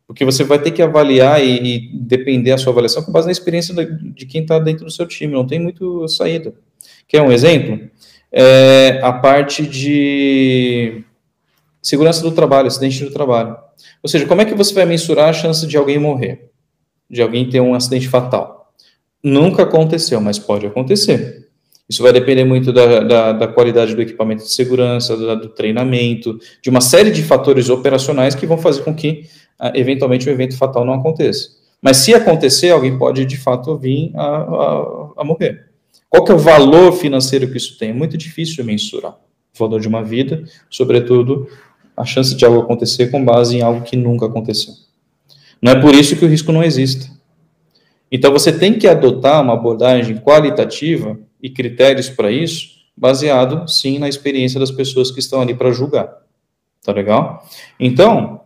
[0.06, 3.32] Porque você vai ter que avaliar e, e depender a sua avaliação com base na
[3.32, 5.32] experiência de quem está dentro do seu time.
[5.32, 6.54] Não tem muito saída.
[7.08, 7.88] Quer um exemplo?
[8.30, 11.04] É a parte de
[11.82, 13.56] segurança do trabalho, acidente do trabalho.
[14.02, 16.50] Ou seja, como é que você vai mensurar a chance de alguém morrer?
[17.10, 18.72] De alguém ter um acidente fatal?
[19.22, 21.45] Nunca aconteceu, mas pode acontecer.
[21.88, 26.38] Isso vai depender muito da, da, da qualidade do equipamento de segurança, do, do, treinamento,
[26.60, 29.26] de uma série de fatores operacionais que vão fazer com que,
[29.60, 31.50] uh, eventualmente, o evento fatal não aconteça.
[31.80, 35.66] Mas se acontecer, alguém pode, de fato, vir a, a, a morrer.
[36.10, 37.90] Qual que é o valor financeiro que isso tem?
[37.90, 39.12] É muito difícil mensurar.
[39.12, 41.46] O valor de uma vida, sobretudo,
[41.96, 44.74] a chance de algo acontecer com base em algo que nunca aconteceu.
[45.62, 47.10] Não é por isso que o risco não existe.
[48.10, 54.08] Então, você tem que adotar uma abordagem qualitativa e critérios para isso, baseado, sim, na
[54.08, 56.12] experiência das pessoas que estão ali para julgar.
[56.84, 57.46] Tá legal?
[57.78, 58.40] Então,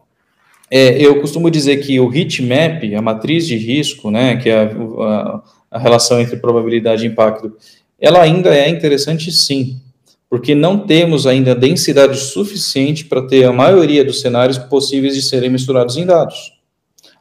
[0.71, 4.59] é, eu costumo dizer que o heat map, a matriz de risco, né, que é
[4.59, 7.57] a, a, a relação entre probabilidade e impacto,
[7.99, 9.81] ela ainda é interessante, sim,
[10.29, 15.49] porque não temos ainda densidade suficiente para ter a maioria dos cenários possíveis de serem
[15.49, 16.60] misturados em dados.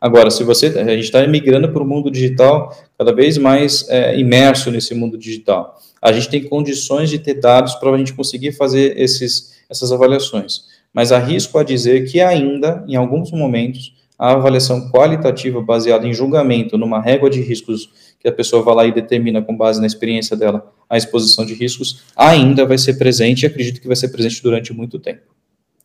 [0.02, 4.18] Agora, se você, a gente está migrando para o mundo digital cada vez mais é,
[4.18, 5.78] imerso nesse mundo digital.
[6.02, 10.64] A gente tem condições de ter dados para a gente conseguir fazer esses, essas avaliações.
[10.94, 16.78] Mas arrisco a dizer que ainda, em alguns momentos, a avaliação qualitativa baseada em julgamento,
[16.78, 20.36] numa régua de riscos que a pessoa vai lá e determina com base na experiência
[20.36, 24.44] dela a exposição de riscos, ainda vai ser presente e acredito que vai ser presente
[24.44, 25.22] durante muito tempo.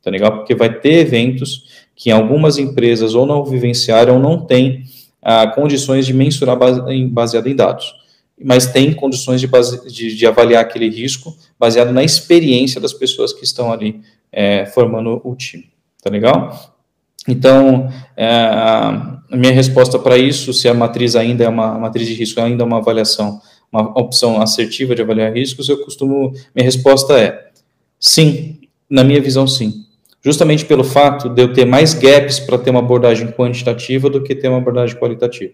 [0.03, 0.39] Tá legal?
[0.39, 4.85] Porque vai ter eventos que algumas empresas ou não vivenciaram não têm
[5.23, 7.95] ah, condições de mensurar base, baseado em dados,
[8.43, 13.33] mas tem condições de, base, de, de, avaliar aquele risco baseado na experiência das pessoas
[13.33, 14.01] que estão ali
[14.33, 15.71] é, formando o time.
[16.03, 16.75] Tá legal?
[17.29, 22.15] Então, é, a minha resposta para isso, se a matriz ainda é uma matriz de
[22.15, 23.41] risco, ainda é uma avaliação,
[23.73, 27.51] uma opção assertiva de avaliar riscos, eu costumo, minha resposta é
[27.99, 28.59] sim,
[28.91, 29.84] na minha visão, sim
[30.25, 34.35] justamente pelo fato de eu ter mais gaps para ter uma abordagem quantitativa do que
[34.35, 35.53] ter uma abordagem qualitativa.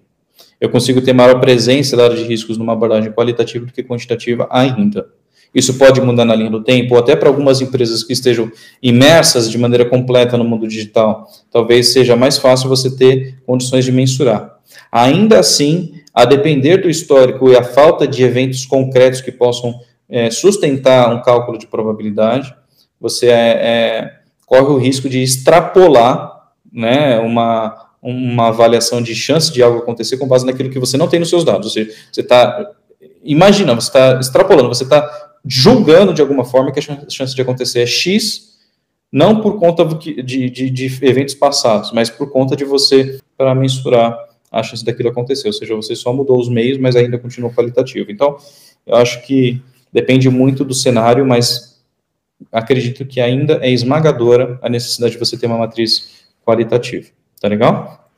[0.60, 4.46] Eu consigo ter maior presença da área de riscos numa abordagem qualitativa do que quantitativa
[4.48, 5.08] ainda.
[5.52, 9.50] Isso pode mudar na linha do tempo, ou até para algumas empresas que estejam imersas
[9.50, 14.58] de maneira completa no mundo digital, talvez seja mais fácil você ter condições de mensurar.
[14.92, 19.74] Ainda assim, a depender do histórico e a falta de eventos concretos que possam
[20.08, 22.54] é, sustentar um cálculo de probabilidade,
[23.00, 24.19] você é, é
[24.50, 30.26] corre o risco de extrapolar né, uma, uma avaliação de chance de algo acontecer com
[30.26, 31.66] base naquilo que você não tem nos seus dados.
[31.66, 32.68] Ou seja, você está,
[33.22, 35.08] imagina, você está extrapolando, você está
[35.46, 38.58] julgando de alguma forma que a chance de acontecer é X,
[39.12, 44.18] não por conta de, de, de eventos passados, mas por conta de você, para mensurar
[44.50, 45.46] a chance daquilo acontecer.
[45.46, 48.10] Ou seja, você só mudou os meios, mas ainda continua qualitativo.
[48.10, 48.36] Então,
[48.84, 51.69] eu acho que depende muito do cenário, mas
[52.50, 57.08] acredito que ainda é esmagadora a necessidade de você ter uma matriz qualitativa.
[57.40, 58.08] Tá legal?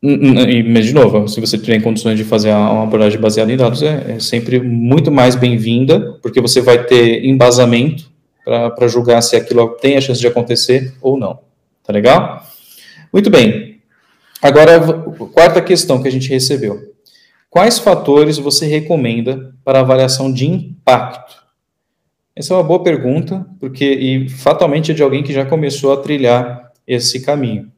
[0.00, 4.14] Mas, de novo, se você tiver condições de fazer uma abordagem baseada em dados, é,
[4.16, 8.08] é sempre muito mais bem-vinda, porque você vai ter embasamento
[8.44, 11.40] para julgar se aquilo tem a chance de acontecer ou não.
[11.84, 12.46] Tá legal?
[13.12, 13.80] Muito bem.
[14.40, 14.80] Agora,
[15.32, 16.94] quarta questão que a gente recebeu.
[17.50, 21.47] Quais fatores você recomenda para avaliação de impacto
[22.38, 25.96] essa é uma boa pergunta, porque e fatalmente é de alguém que já começou a
[25.96, 27.72] trilhar esse caminho.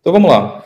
[0.00, 0.64] Então vamos lá.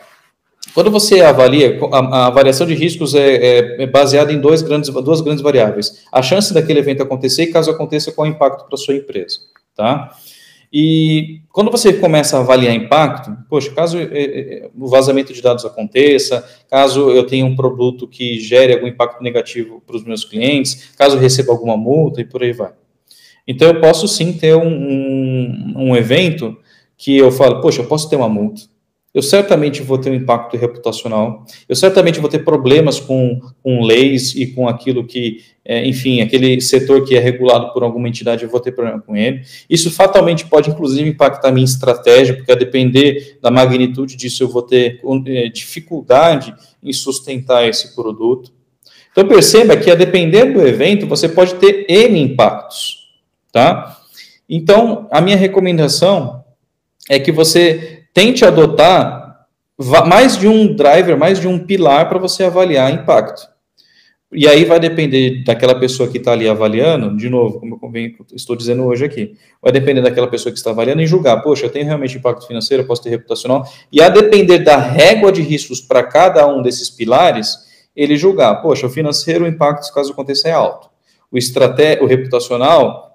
[0.73, 4.89] Quando você avalia, a, a avaliação de riscos é, é, é, baseada em dois grandes,
[4.89, 8.65] duas grandes variáveis: a chance daquele evento acontecer e, caso aconteça, qual é o impacto
[8.65, 9.37] para a sua empresa.
[9.75, 10.09] Tá?
[10.73, 15.63] E quando você começa a avaliar impacto, poxa, caso é, é, o vazamento de dados
[15.65, 20.93] aconteça, caso eu tenha um produto que gere algum impacto negativo para os meus clientes,
[20.97, 22.71] caso receba alguma multa e por aí vai.
[23.47, 26.57] Então, eu posso sim ter um, um, um evento
[26.97, 28.61] que eu falo, poxa, eu posso ter uma multa.
[29.13, 31.45] Eu certamente vou ter um impacto reputacional.
[31.69, 36.59] Eu certamente vou ter problemas com, com leis e com aquilo que, é, enfim, aquele
[36.59, 39.41] setor que é regulado por alguma entidade, eu vou ter problema com ele.
[39.69, 44.49] Isso fatalmente pode, inclusive, impactar a minha estratégia, porque a depender da magnitude disso, eu
[44.49, 46.53] vou ter é, dificuldade
[46.83, 48.51] em sustentar esse produto.
[49.13, 53.04] Então, perceba que, a depender do evento, você pode ter N impactos
[53.55, 54.01] tá?
[54.49, 56.43] Então, a minha recomendação
[57.09, 59.45] é que você tente adotar
[60.07, 63.47] mais de um driver, mais de um pilar para você avaliar impacto.
[64.29, 68.57] E aí vai depender daquela pessoa que está ali avaliando, de novo, como eu estou
[68.57, 71.85] dizendo hoje aqui, vai depender daquela pessoa que está avaliando e julgar, poxa, eu tenho
[71.85, 76.03] realmente impacto financeiro, eu posso ter reputacional, e a depender da régua de riscos para
[76.03, 77.55] cada um desses pilares,
[77.95, 80.89] ele julgar, poxa, o financeiro, o impacto, caso aconteça, é alto.
[81.31, 83.14] O, estraté o reputacional,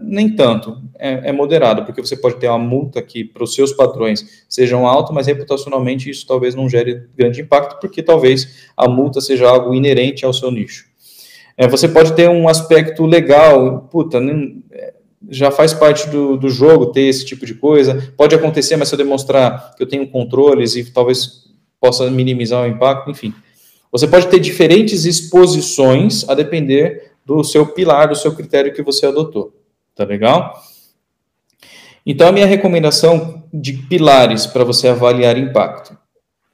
[0.00, 3.72] nem tanto, é, é, moderado, porque você pode ter uma multa que para os seus
[3.72, 9.20] padrões sejam altos, mas reputacionalmente isso talvez não gere grande impacto, porque talvez a multa
[9.20, 10.86] seja algo inerente ao seu nicho.
[11.56, 14.94] É, você pode ter um aspecto legal, puta, nem, é,
[15.28, 18.94] já faz parte do, do jogo ter esse tipo de coisa, pode acontecer, mas se
[18.94, 21.42] eu demonstrar que eu tenho controles e talvez
[21.80, 23.34] possa minimizar o impacto, enfim.
[23.90, 29.06] Você pode ter diferentes exposições a depender do seu pilar, do seu critério que você
[29.06, 29.52] adotou.
[30.02, 30.60] Tá legal?
[32.04, 35.96] Então, a minha recomendação de pilares para você avaliar impacto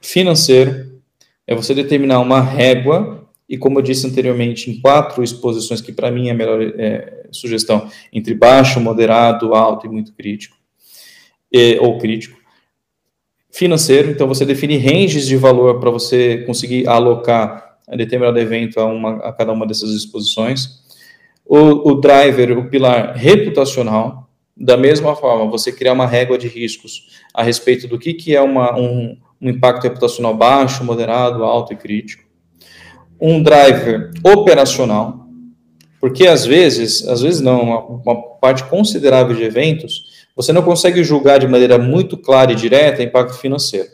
[0.03, 1.01] financeiro
[1.47, 6.11] é você determinar uma régua, e como eu disse anteriormente, em quatro exposições, que para
[6.11, 10.55] mim é a melhor é, sugestão, entre baixo, moderado, alto e muito crítico,
[11.51, 12.39] e, ou crítico.
[13.51, 18.85] Financeiro, então você define ranges de valor para você conseguir alocar a determinado evento a,
[18.85, 20.78] uma, a cada uma dessas exposições
[21.49, 27.07] o, o driver, o pilar reputacional, da mesma forma, você criar uma régua de riscos
[27.33, 31.77] a respeito do que, que é uma, um, um impacto reputacional baixo, moderado, alto e
[31.77, 32.25] crítico.
[33.21, 35.27] Um driver operacional,
[36.01, 41.03] porque às vezes, às vezes não, uma, uma, parte considerável de eventos, você não consegue
[41.03, 43.89] julgar de maneira muito clara e direta impacto financeiro.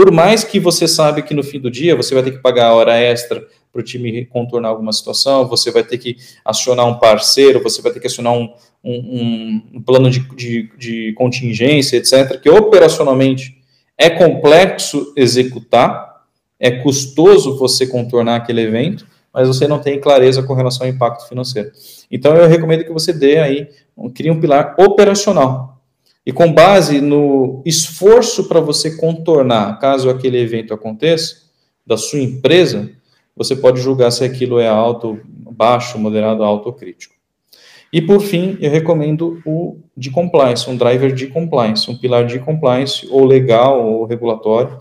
[0.00, 2.68] Por mais que você sabe que no fim do dia você vai ter que pagar
[2.68, 6.98] a hora extra para o time contornar alguma situação, você vai ter que acionar um
[6.98, 8.50] parceiro, você vai ter que acionar um,
[8.82, 13.62] um, um plano de, de, de contingência, etc., que operacionalmente
[13.98, 16.22] é complexo executar,
[16.58, 21.28] é custoso você contornar aquele evento, mas você não tem clareza com relação ao impacto
[21.28, 21.72] financeiro.
[22.10, 23.68] Então, eu recomendo que você dê aí,
[24.14, 25.69] crie um pilar operacional.
[26.30, 31.38] E com base no esforço para você contornar, caso aquele evento aconteça,
[31.84, 32.88] da sua empresa,
[33.34, 37.16] você pode julgar se aquilo é alto, baixo, moderado, alto ou crítico.
[37.92, 42.38] E por fim, eu recomendo o de compliance, um driver de compliance, um pilar de
[42.38, 44.78] compliance, ou legal, ou regulatório,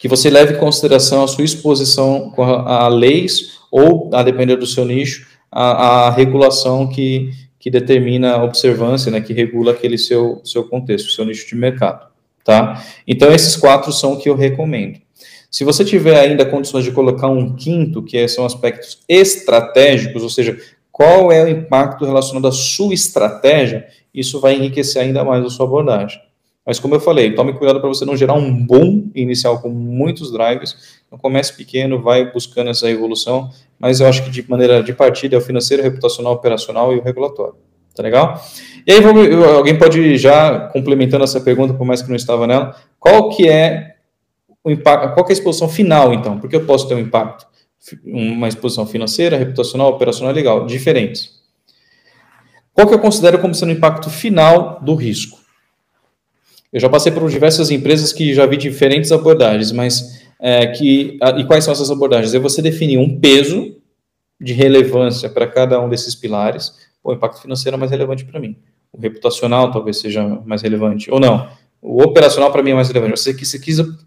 [0.00, 2.34] que você leve em consideração a sua exposição
[2.66, 7.30] a leis, ou, a depender do seu nicho, a, a regulação que,
[7.64, 12.08] que determina a observância, né, que regula aquele seu, seu contexto, seu nicho de mercado.
[12.44, 12.84] Tá?
[13.08, 15.00] Então, esses quatro são o que eu recomendo.
[15.50, 20.58] Se você tiver ainda condições de colocar um quinto, que são aspectos estratégicos, ou seja,
[20.92, 25.64] qual é o impacto relacionado à sua estratégia, isso vai enriquecer ainda mais a sua
[25.64, 26.20] abordagem.
[26.66, 30.32] Mas como eu falei, tome cuidado para você não gerar um boom inicial com muitos
[30.32, 31.02] drivers.
[31.06, 35.36] Então comece pequeno, vai buscando essa evolução, mas eu acho que de maneira de partida
[35.36, 37.54] é o financeiro, reputacional, operacional e o regulatório.
[37.94, 38.42] Tá legal?
[38.86, 39.00] E aí
[39.56, 43.94] alguém pode já complementando essa pergunta, por mais que não estava nela, qual que é
[44.64, 46.38] o impacto, qual é a exposição final, então?
[46.40, 47.46] Porque eu posso ter um impacto,
[48.04, 51.42] uma exposição financeira, reputacional, operacional e legal, diferentes.
[52.72, 55.43] Qual que eu considero como sendo o impacto final do risco?
[56.74, 61.44] Eu já passei por diversas empresas que já vi diferentes abordagens, mas é, que e
[61.44, 62.34] quais são essas abordagens?
[62.34, 63.76] É você definir um peso
[64.38, 66.74] de relevância para cada um desses pilares.
[67.02, 68.56] O impacto financeiro é mais relevante para mim.
[68.92, 71.48] O reputacional talvez seja mais relevante ou não
[71.84, 73.20] o operacional para mim é mais relevante.
[73.20, 73.58] Você, você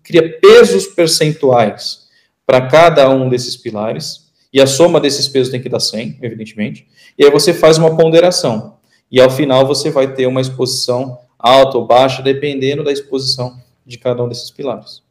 [0.04, 2.08] cria pesos percentuais
[2.44, 6.88] para cada um desses pilares, e a soma desses pesos tem que dar 100, evidentemente,
[7.18, 8.78] e aí você faz uma ponderação.
[9.12, 13.98] E ao final você vai ter uma exposição alta ou baixa, dependendo da exposição de
[13.98, 15.02] cada um desses pilares.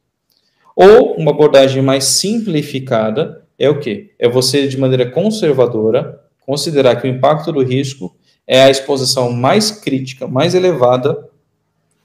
[0.74, 4.10] Ou uma abordagem mais simplificada é o quê?
[4.18, 8.14] É você, de maneira conservadora, considerar que o impacto do risco
[8.46, 11.28] é a exposição mais crítica, mais elevada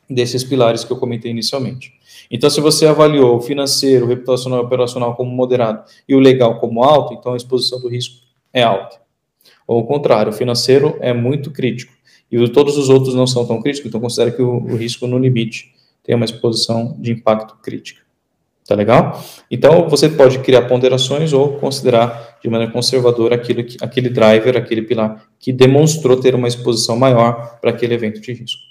[0.10, 1.94] desses pilares que eu comentei inicialmente.
[2.30, 6.60] Então, se você avaliou o financeiro, o reputacional e operacional como moderado e o legal
[6.60, 8.16] como alto, então a exposição do risco
[8.54, 9.00] é alta.
[9.68, 11.94] Ou o contrário, o financeiro é muito crítico
[12.32, 15.18] e todos os outros não são tão críticos, então considere que o, o risco no
[15.18, 15.74] limite
[16.04, 18.02] tem uma exposição de impacto crítica.
[18.68, 19.22] Tá legal?
[19.50, 24.84] Então, você pode criar ponderações ou considerar de maneira conservadora aquilo que, aquele driver, aquele
[24.84, 28.62] pilar que demonstrou ter uma exposição maior para aquele evento de risco.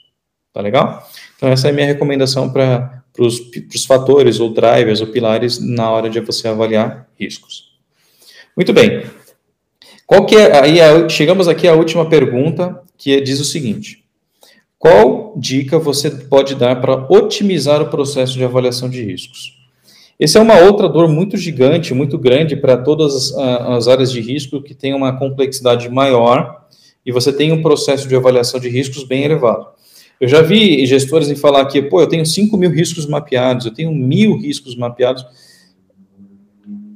[0.55, 1.07] Tá legal?
[1.37, 6.09] Então, essa é a minha recomendação para os fatores ou drivers ou pilares na hora
[6.09, 7.71] de você avaliar riscos.
[8.57, 9.03] Muito bem.
[10.07, 14.05] Qual que é, aí chegamos aqui à última pergunta, que diz o seguinte:
[14.79, 19.59] Qual dica você pode dar para otimizar o processo de avaliação de riscos?
[20.19, 24.21] Essa é uma outra dor muito gigante, muito grande para todas as, as, áreas de
[24.21, 26.67] risco que tem uma complexidade maior
[27.05, 29.67] e você tem um processo de avaliação de riscos bem elevado.
[30.21, 33.73] Eu já vi gestores em falar que, pô, eu tenho 5 mil riscos mapeados, eu
[33.73, 35.25] tenho mil riscos mapeados.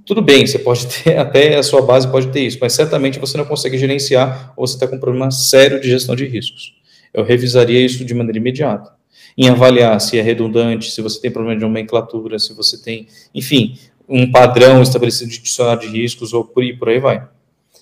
[0.07, 3.37] Tudo bem, você pode ter, até a sua base pode ter isso, mas certamente você
[3.37, 6.75] não consegue gerenciar ou você está com um problema sério de gestão de riscos
[7.15, 8.93] eu revisaria isso de maneira imediata.
[9.39, 13.79] Em avaliar se é redundante, se você tem problema de nomenclatura, se você tem, enfim,
[14.09, 17.27] um padrão estabelecido de dicionário de riscos ou por aí, por aí vai.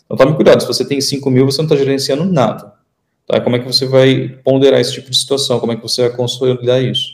[0.04, 2.74] Então tome cuidado, se você tem 5 mil, você não está gerenciando nada.
[3.26, 3.40] Tá?
[3.40, 5.58] Como é que você vai ponderar esse tipo de situação?
[5.58, 7.11] Como é que você vai consolidar isso?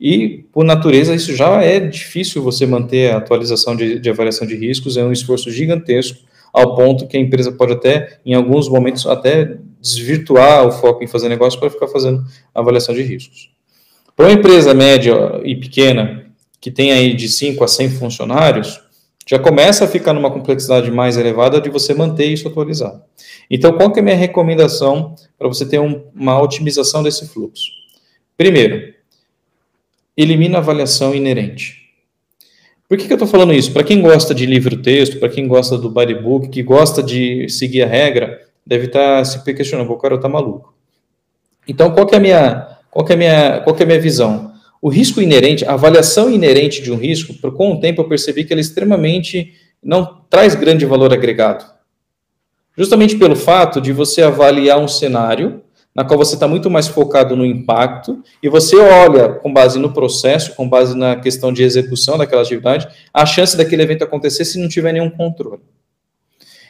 [0.00, 4.56] E, por natureza, isso já é difícil você manter a atualização de, de avaliação de
[4.56, 6.18] riscos, é um esforço gigantesco,
[6.52, 11.06] ao ponto que a empresa pode até, em alguns momentos, até desvirtuar o foco em
[11.06, 12.24] fazer negócio para ficar fazendo
[12.54, 13.50] avaliação de riscos.
[14.16, 16.26] Para uma empresa média e pequena,
[16.60, 18.80] que tem aí de 5 a 100 funcionários,
[19.26, 23.02] já começa a ficar numa complexidade mais elevada de você manter isso atualizado.
[23.50, 27.66] Então, qual que é a minha recomendação para você ter um, uma otimização desse fluxo?
[28.36, 28.93] Primeiro,
[30.16, 31.84] elimina a avaliação inerente.
[32.88, 33.72] Por que, que eu estou falando isso?
[33.72, 37.86] Para quem gosta de livro-texto, para quem gosta do bodybook, que gosta de seguir a
[37.86, 40.74] regra, deve estar tá se questionando, o cara está maluco.
[41.66, 44.52] Então, qual é a minha, qual é a minha, qual é a minha visão?
[44.80, 48.52] O risco inerente, a avaliação inerente de um risco, com o tempo eu percebi que
[48.52, 51.64] ele é extremamente não traz grande valor agregado.
[52.76, 55.63] Justamente pelo fato de você avaliar um cenário
[55.94, 59.92] na qual você está muito mais focado no impacto e você olha, com base no
[59.92, 64.58] processo, com base na questão de execução daquela atividade, a chance daquele evento acontecer se
[64.58, 65.62] não tiver nenhum controle.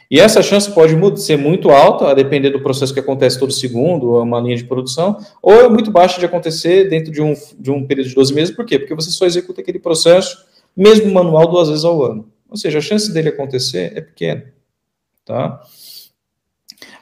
[0.09, 4.11] E essa chance pode ser muito alta, a depender do processo que acontece todo segundo,
[4.11, 7.71] ou uma linha de produção, ou é muito baixa de acontecer dentro de um, de
[7.71, 8.55] um período de 12 meses.
[8.55, 8.77] Por quê?
[8.77, 10.45] Porque você só executa aquele processo,
[10.77, 12.29] mesmo manual, duas vezes ao ano.
[12.47, 14.45] Ou seja, a chance dele acontecer é pequena.
[15.25, 15.59] Tá?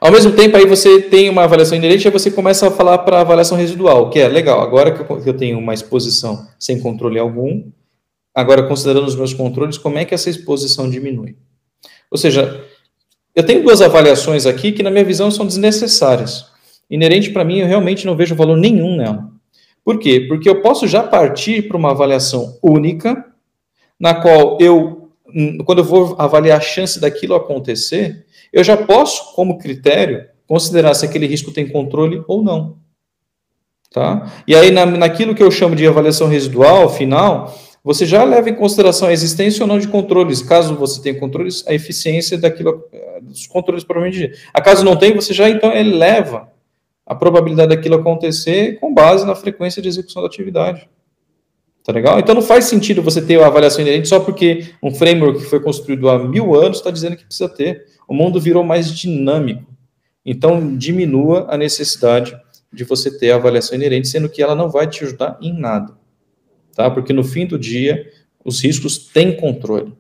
[0.04, 3.22] Ao mesmo tempo, aí você tem uma avaliação inerente, aí você começa a falar para
[3.22, 7.72] avaliação residual, que é legal, agora que eu tenho uma exposição sem controle algum,
[8.36, 11.38] agora considerando os meus controles, como é que essa exposição diminui?
[12.12, 12.66] Ou seja,
[13.34, 16.48] eu tenho duas avaliações aqui que, na minha visão, são desnecessárias.
[16.90, 19.30] Inerente para mim, eu realmente não vejo valor nenhum nela.
[19.86, 20.26] Por quê?
[20.28, 23.26] Porque eu posso já partir para uma avaliação única,
[23.98, 25.14] na qual eu,
[25.64, 28.23] quando eu vou avaliar a chance daquilo acontecer,
[28.54, 32.78] eu já posso, como critério, considerar se aquele risco tem controle ou não.
[33.92, 34.32] Tá?
[34.48, 38.56] E aí, na, naquilo que eu chamo de avaliação residual, final, você já leva em
[38.56, 40.42] consideração a existência ou não de controles.
[40.42, 42.88] Caso você tenha controles, a eficiência daquilo,
[43.22, 44.32] dos controles provavelmente.
[44.54, 46.50] A caso não tenha, você já então eleva
[47.06, 50.88] a probabilidade daquilo acontecer com base na frequência de execução da atividade.
[51.84, 52.18] Tá legal?
[52.18, 55.60] Então não faz sentido você ter a avaliação inerente só porque um framework que foi
[55.60, 57.86] construído há mil anos está dizendo que precisa ter.
[58.08, 59.72] O mundo virou mais dinâmico.
[60.26, 62.38] Então diminua a necessidade
[62.72, 66.04] de você ter a avaliação inerente, sendo que ela não vai te ajudar em nada
[66.76, 66.90] tá?
[66.90, 68.06] Porque no fim do dia,
[68.44, 69.94] os riscos têm controle.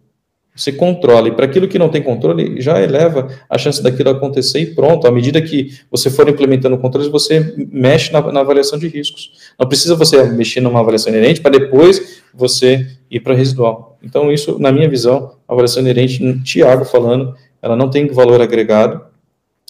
[0.56, 4.60] Você controla, e para aquilo que não tem controle, já eleva a chance daquilo acontecer
[4.60, 5.08] e pronto.
[5.08, 9.32] À medida que você for implementando controles, você mexe na, na avaliação de riscos.
[9.60, 13.98] Não precisa você mexer numa avaliação inerente para depois você ir para residual.
[14.04, 17.34] Então, isso, na minha visão, a avaliação inerente, Tiago falando,
[17.64, 19.02] ela não tem valor agregado.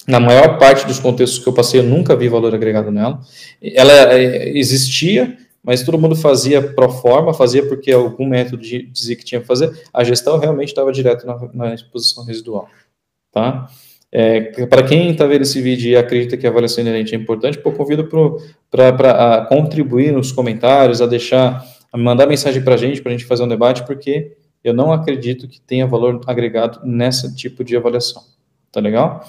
[0.07, 3.21] Na maior parte dos contextos que eu passei, eu nunca vi valor agregado nela.
[3.61, 9.23] Ela é, existia, mas todo mundo fazia pro forma, fazia porque algum método dizia que
[9.23, 12.67] tinha que fazer, a gestão realmente estava direto na, na, exposição residual,
[13.31, 13.69] tá?
[14.11, 17.57] É, para quem está vendo esse vídeo e acredita que a avaliação inerente é importante,
[17.57, 18.09] pô, convido
[18.69, 23.25] para contribuir nos comentários, a deixar, a mandar mensagem para a gente, para a gente
[23.25, 24.33] fazer um debate, porque
[24.63, 28.23] eu não acredito que tenha valor agregado nesse tipo de avaliação,
[28.71, 29.23] tá legal?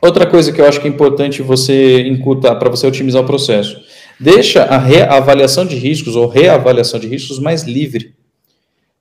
[0.00, 3.80] Outra coisa que eu acho que é importante você incutar para você otimizar o processo,
[4.18, 8.14] Deixa a reavaliação de riscos ou reavaliação de riscos mais livre.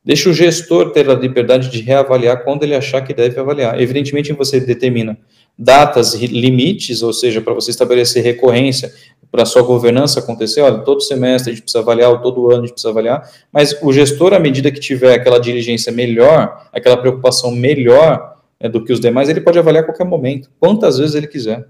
[0.04, 3.80] Deixa o gestor ter a liberdade de reavaliar quando ele achar que deve avaliar.
[3.80, 5.18] Evidentemente, você determina
[5.58, 8.94] datas limites, ou seja, para você estabelecer recorrência,
[9.34, 12.60] para a sua governança acontecer, olha, todo semestre a gente precisa avaliar, ou todo ano
[12.60, 16.96] a gente precisa avaliar, mas o gestor, à medida que tiver aquela diligência melhor, aquela
[16.96, 21.16] preocupação melhor é, do que os demais, ele pode avaliar a qualquer momento, quantas vezes
[21.16, 21.68] ele quiser.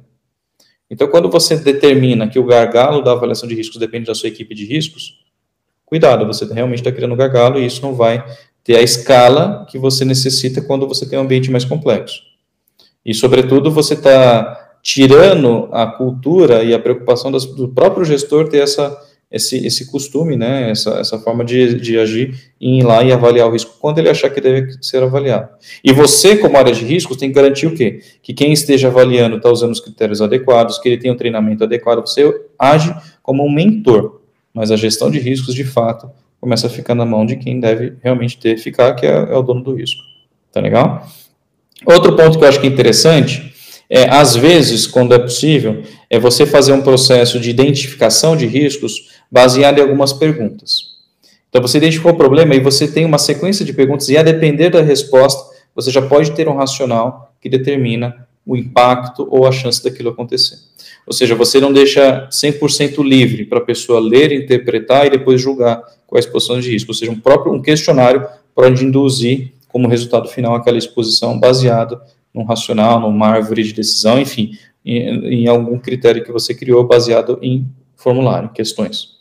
[0.90, 4.54] Então, quando você determina que o gargalo da avaliação de riscos depende da sua equipe
[4.54, 5.20] de riscos,
[5.86, 8.24] cuidado, você realmente está criando um gargalo e isso não vai
[8.62, 12.33] ter a escala que você necessita quando você tem um ambiente mais complexo.
[13.06, 18.60] E, sobretudo, você está tirando a cultura e a preocupação das, do próprio gestor ter
[18.60, 18.96] essa,
[19.32, 23.48] esse, esse costume, né, essa, essa forma de, de agir em ir lá e avaliar
[23.48, 25.50] o risco quando ele achar que deve ser avaliado.
[25.84, 28.02] E você, como área de riscos, tem que garantir o quê?
[28.22, 32.02] Que quem esteja avaliando está usando os critérios adequados, que ele tem um treinamento adequado,
[32.02, 32.94] você age
[33.24, 34.22] como um mentor,
[34.54, 37.94] mas a gestão de riscos, de fato, começa a ficar na mão de quem deve
[38.04, 40.02] realmente ter, ficar, que é, é o dono do risco.
[40.52, 41.08] Tá legal?
[41.86, 43.54] Outro ponto que eu acho que é interessante
[43.90, 49.10] é, às vezes, quando é possível, é você fazer um processo de identificação de riscos
[49.32, 50.94] baseado em algumas perguntas.
[51.50, 54.72] Então, você identificou o problema e você tem uma sequência de perguntas, e a depender
[54.72, 59.84] da resposta, você já pode ter um racional que determina o impacto ou a chance
[59.84, 60.56] daquilo acontecer.
[61.06, 65.82] Ou seja, você não deixa 100% livre para a pessoa ler, interpretar e depois julgar
[66.08, 66.92] quais posições de risco.
[66.92, 72.00] Ou seja, um próprio um questionário pode induzir como resultado final aquela exposição baseado
[72.32, 74.52] num racional, numa árvore de decisão, enfim,
[74.86, 79.14] em, em algum critério que você criou baseado em formulário, questões.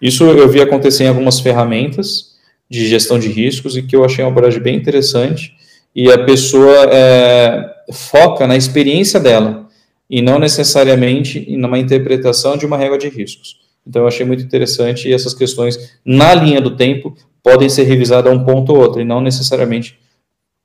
[0.00, 2.32] Isso eu vi acontecer em algumas ferramentas
[2.68, 5.54] de gestão de riscos e que eu achei uma abordagem bem interessante
[5.94, 9.68] e a pessoa é, foca na experiência dela
[10.10, 13.60] e não necessariamente numa interpretação de uma regra de riscos.
[13.86, 18.32] Então eu achei muito interessante e essas questões na linha do tempo podem ser revisadas
[18.32, 19.98] a um ponto ou outro e não necessariamente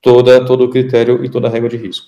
[0.01, 2.05] toda, todo o critério e toda a regra de risco.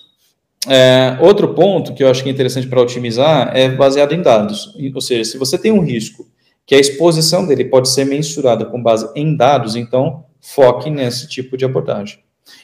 [0.68, 4.74] É, outro ponto que eu acho que é interessante para otimizar é baseado em dados.
[4.94, 6.26] Ou seja, se você tem um risco
[6.66, 11.56] que a exposição dele pode ser mensurada com base em dados, então foque nesse tipo
[11.56, 12.18] de abordagem.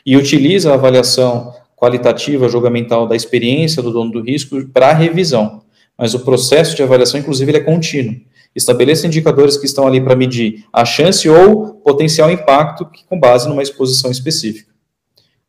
[0.04, 5.62] E utilize a avaliação qualitativa, julgamental da experiência do dono do risco para revisão.
[5.96, 8.16] Mas o processo de avaliação, inclusive, é contínuo.
[8.56, 13.62] Estabeleça indicadores que estão ali para medir a chance ou potencial impacto com base numa
[13.62, 14.74] exposição específica.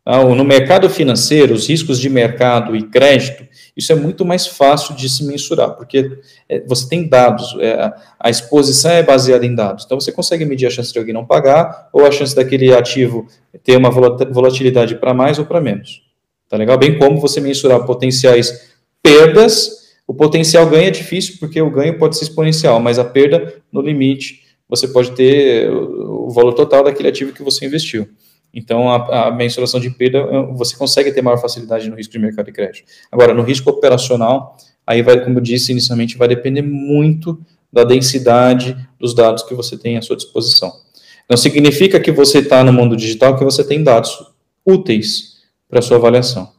[0.09, 3.45] Ah, no mercado financeiro, os riscos de mercado e crédito,
[3.75, 8.29] isso é muito mais fácil de se mensurar, porque é, você tem dados, é, a
[8.29, 9.83] exposição é baseada em dados.
[9.85, 13.27] Então, você consegue medir a chance de alguém não pagar, ou a chance daquele ativo
[13.65, 16.01] ter uma volatilidade para mais ou para menos.
[16.47, 16.77] Tá legal?
[16.77, 18.71] Bem como você mensurar potenciais
[19.03, 23.53] perdas, o potencial ganho é difícil, porque o ganho pode ser exponencial, mas a perda,
[23.69, 28.07] no limite, você pode ter o valor total daquele ativo que você investiu.
[28.53, 32.45] Então, a, a, mensuração de perda, você consegue ter maior facilidade no risco de mercado
[32.45, 32.85] de crédito.
[33.11, 34.55] Agora, no risco operacional,
[34.85, 37.39] aí vai, como eu disse inicialmente, vai depender muito
[37.71, 40.71] da densidade dos dados que você tem à sua disposição.
[41.29, 44.17] Não significa que você está no mundo digital que você tem dados
[44.65, 45.37] úteis
[45.69, 46.56] para sua avaliação.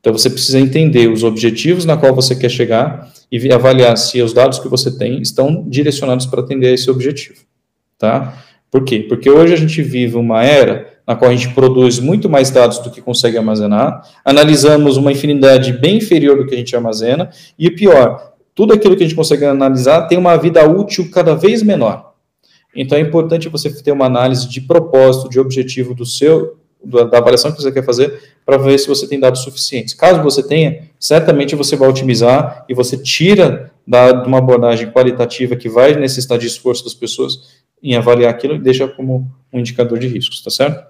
[0.00, 4.32] Então, você precisa entender os objetivos na qual você quer chegar e avaliar se os
[4.32, 7.40] dados que você tem estão direcionados para atender a esse objetivo.
[7.98, 8.42] Tá?
[8.70, 9.00] Por quê?
[9.08, 12.78] Porque hoje a gente vive uma era na qual a gente produz muito mais dados
[12.78, 17.68] do que consegue armazenar, analisamos uma infinidade bem inferior do que a gente armazena, e
[17.68, 22.14] pior, tudo aquilo que a gente consegue analisar tem uma vida útil cada vez menor.
[22.76, 27.50] Então é importante você ter uma análise de propósito, de objetivo do seu, da avaliação
[27.50, 28.20] que você quer fazer,
[28.50, 29.94] para ver se você tem dados suficientes.
[29.94, 35.54] Caso você tenha, certamente você vai otimizar e você tira da, de uma abordagem qualitativa
[35.54, 40.00] que vai necessitar de esforço das pessoas em avaliar aquilo e deixa como um indicador
[40.00, 40.84] de riscos, tá certo?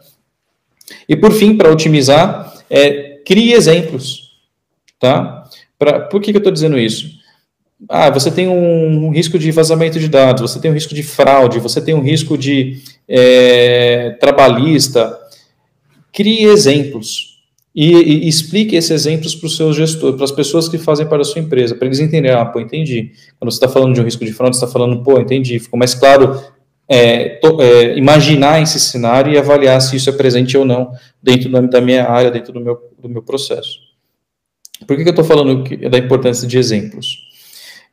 [1.07, 4.39] E por fim, para otimizar, é, crie exemplos,
[4.99, 5.45] tá?
[5.79, 7.11] Pra, por que, que eu estou dizendo isso?
[7.91, 11.03] Ah, você tem um, um, risco de vazamento de dados, você tem um risco de
[11.03, 15.15] fraude, você tem um risco de é, trabalhista.
[16.11, 17.30] Crie exemplos
[17.75, 21.23] e, e, explique esses exemplos para os seus gestores, para as pessoas que fazem para
[21.23, 23.13] a sua empresa, para eles entenderem, ah, pô, entendi.
[23.39, 25.79] Quando você está falando de um risco de fraude, você está falando, pô, entendi, ficou
[25.79, 26.41] mais claro
[26.89, 30.91] é, to, é, imaginar esse cenário e avaliar se isso é presente ou não
[31.23, 33.79] dentro da minha área, dentro do meu, do meu processo.
[34.85, 37.29] Por que, que eu estou falando que, da importância de exemplos?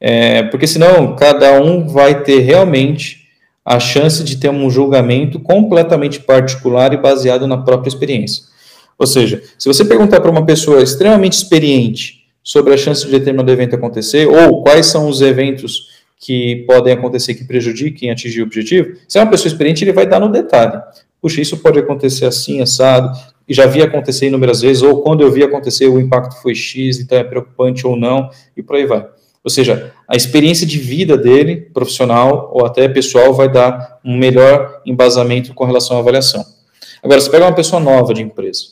[0.01, 3.27] É, porque senão cada um vai ter realmente
[3.63, 8.45] a chance de ter um julgamento completamente particular e baseado na própria experiência.
[8.97, 13.51] Ou seja, se você perguntar para uma pessoa extremamente experiente sobre a chance de determinado
[13.51, 18.95] evento acontecer, ou quais são os eventos que podem acontecer que prejudiquem atingir o objetivo,
[19.07, 20.81] se é uma pessoa experiente, ele vai dar no detalhe.
[21.21, 23.15] Puxa, isso pode acontecer assim, assado,
[23.47, 26.99] e já vi acontecer inúmeras vezes, ou quando eu vi acontecer, o impacto foi X,
[26.99, 29.07] então é preocupante ou não, e por aí vai.
[29.43, 34.81] Ou seja, a experiência de vida dele, profissional ou até pessoal, vai dar um melhor
[34.85, 36.45] embasamento com relação à avaliação.
[37.01, 38.65] Agora, você pega uma pessoa nova de empresa,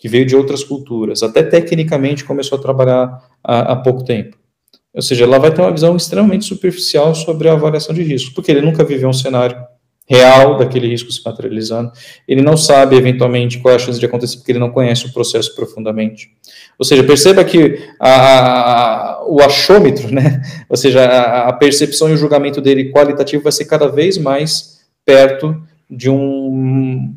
[0.00, 4.36] que veio de outras culturas, até tecnicamente começou a trabalhar há, há pouco tempo.
[4.94, 8.50] Ou seja, ela vai ter uma visão extremamente superficial sobre a avaliação de risco, porque
[8.50, 9.56] ele nunca viveu um cenário
[10.10, 11.92] real daquele risco se materializando,
[12.26, 15.12] ele não sabe eventualmente qual é a chance de acontecer porque ele não conhece o
[15.12, 16.30] processo profundamente.
[16.76, 22.14] Ou seja, perceba que a, a, o achômetro, né, ou seja, a, a, percepção e
[22.14, 27.14] o julgamento dele qualitativo vai ser cada vez mais perto de um,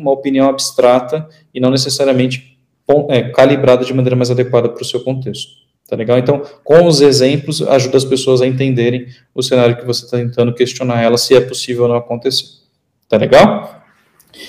[0.00, 2.58] uma opinião abstrata e não necessariamente
[3.08, 5.52] é, calibrada de maneira mais adequada para o seu contexto.
[5.88, 6.18] Tá legal?
[6.18, 10.54] Então, com os exemplos, ajuda as pessoas a entenderem o cenário que você está tentando
[10.54, 12.44] questionar ela, se é possível ou não acontecer.
[13.08, 13.82] Tá legal?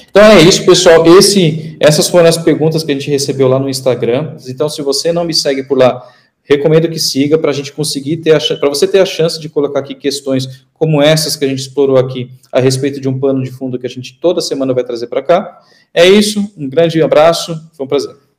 [0.10, 1.04] Então é isso, pessoal.
[1.18, 4.36] Esse, essas foram as perguntas que a gente recebeu lá no Instagram.
[4.48, 6.08] Então, se você não me segue por lá,
[6.44, 9.80] recomendo que siga para a gente conseguir ter para você ter a chance de colocar
[9.80, 13.52] aqui questões como essas que a gente explorou aqui a respeito de um pano de
[13.52, 15.62] fundo que a gente toda semana vai trazer para cá.
[15.94, 16.52] É isso.
[16.58, 17.54] Um grande abraço.
[17.74, 18.31] Foi um prazer.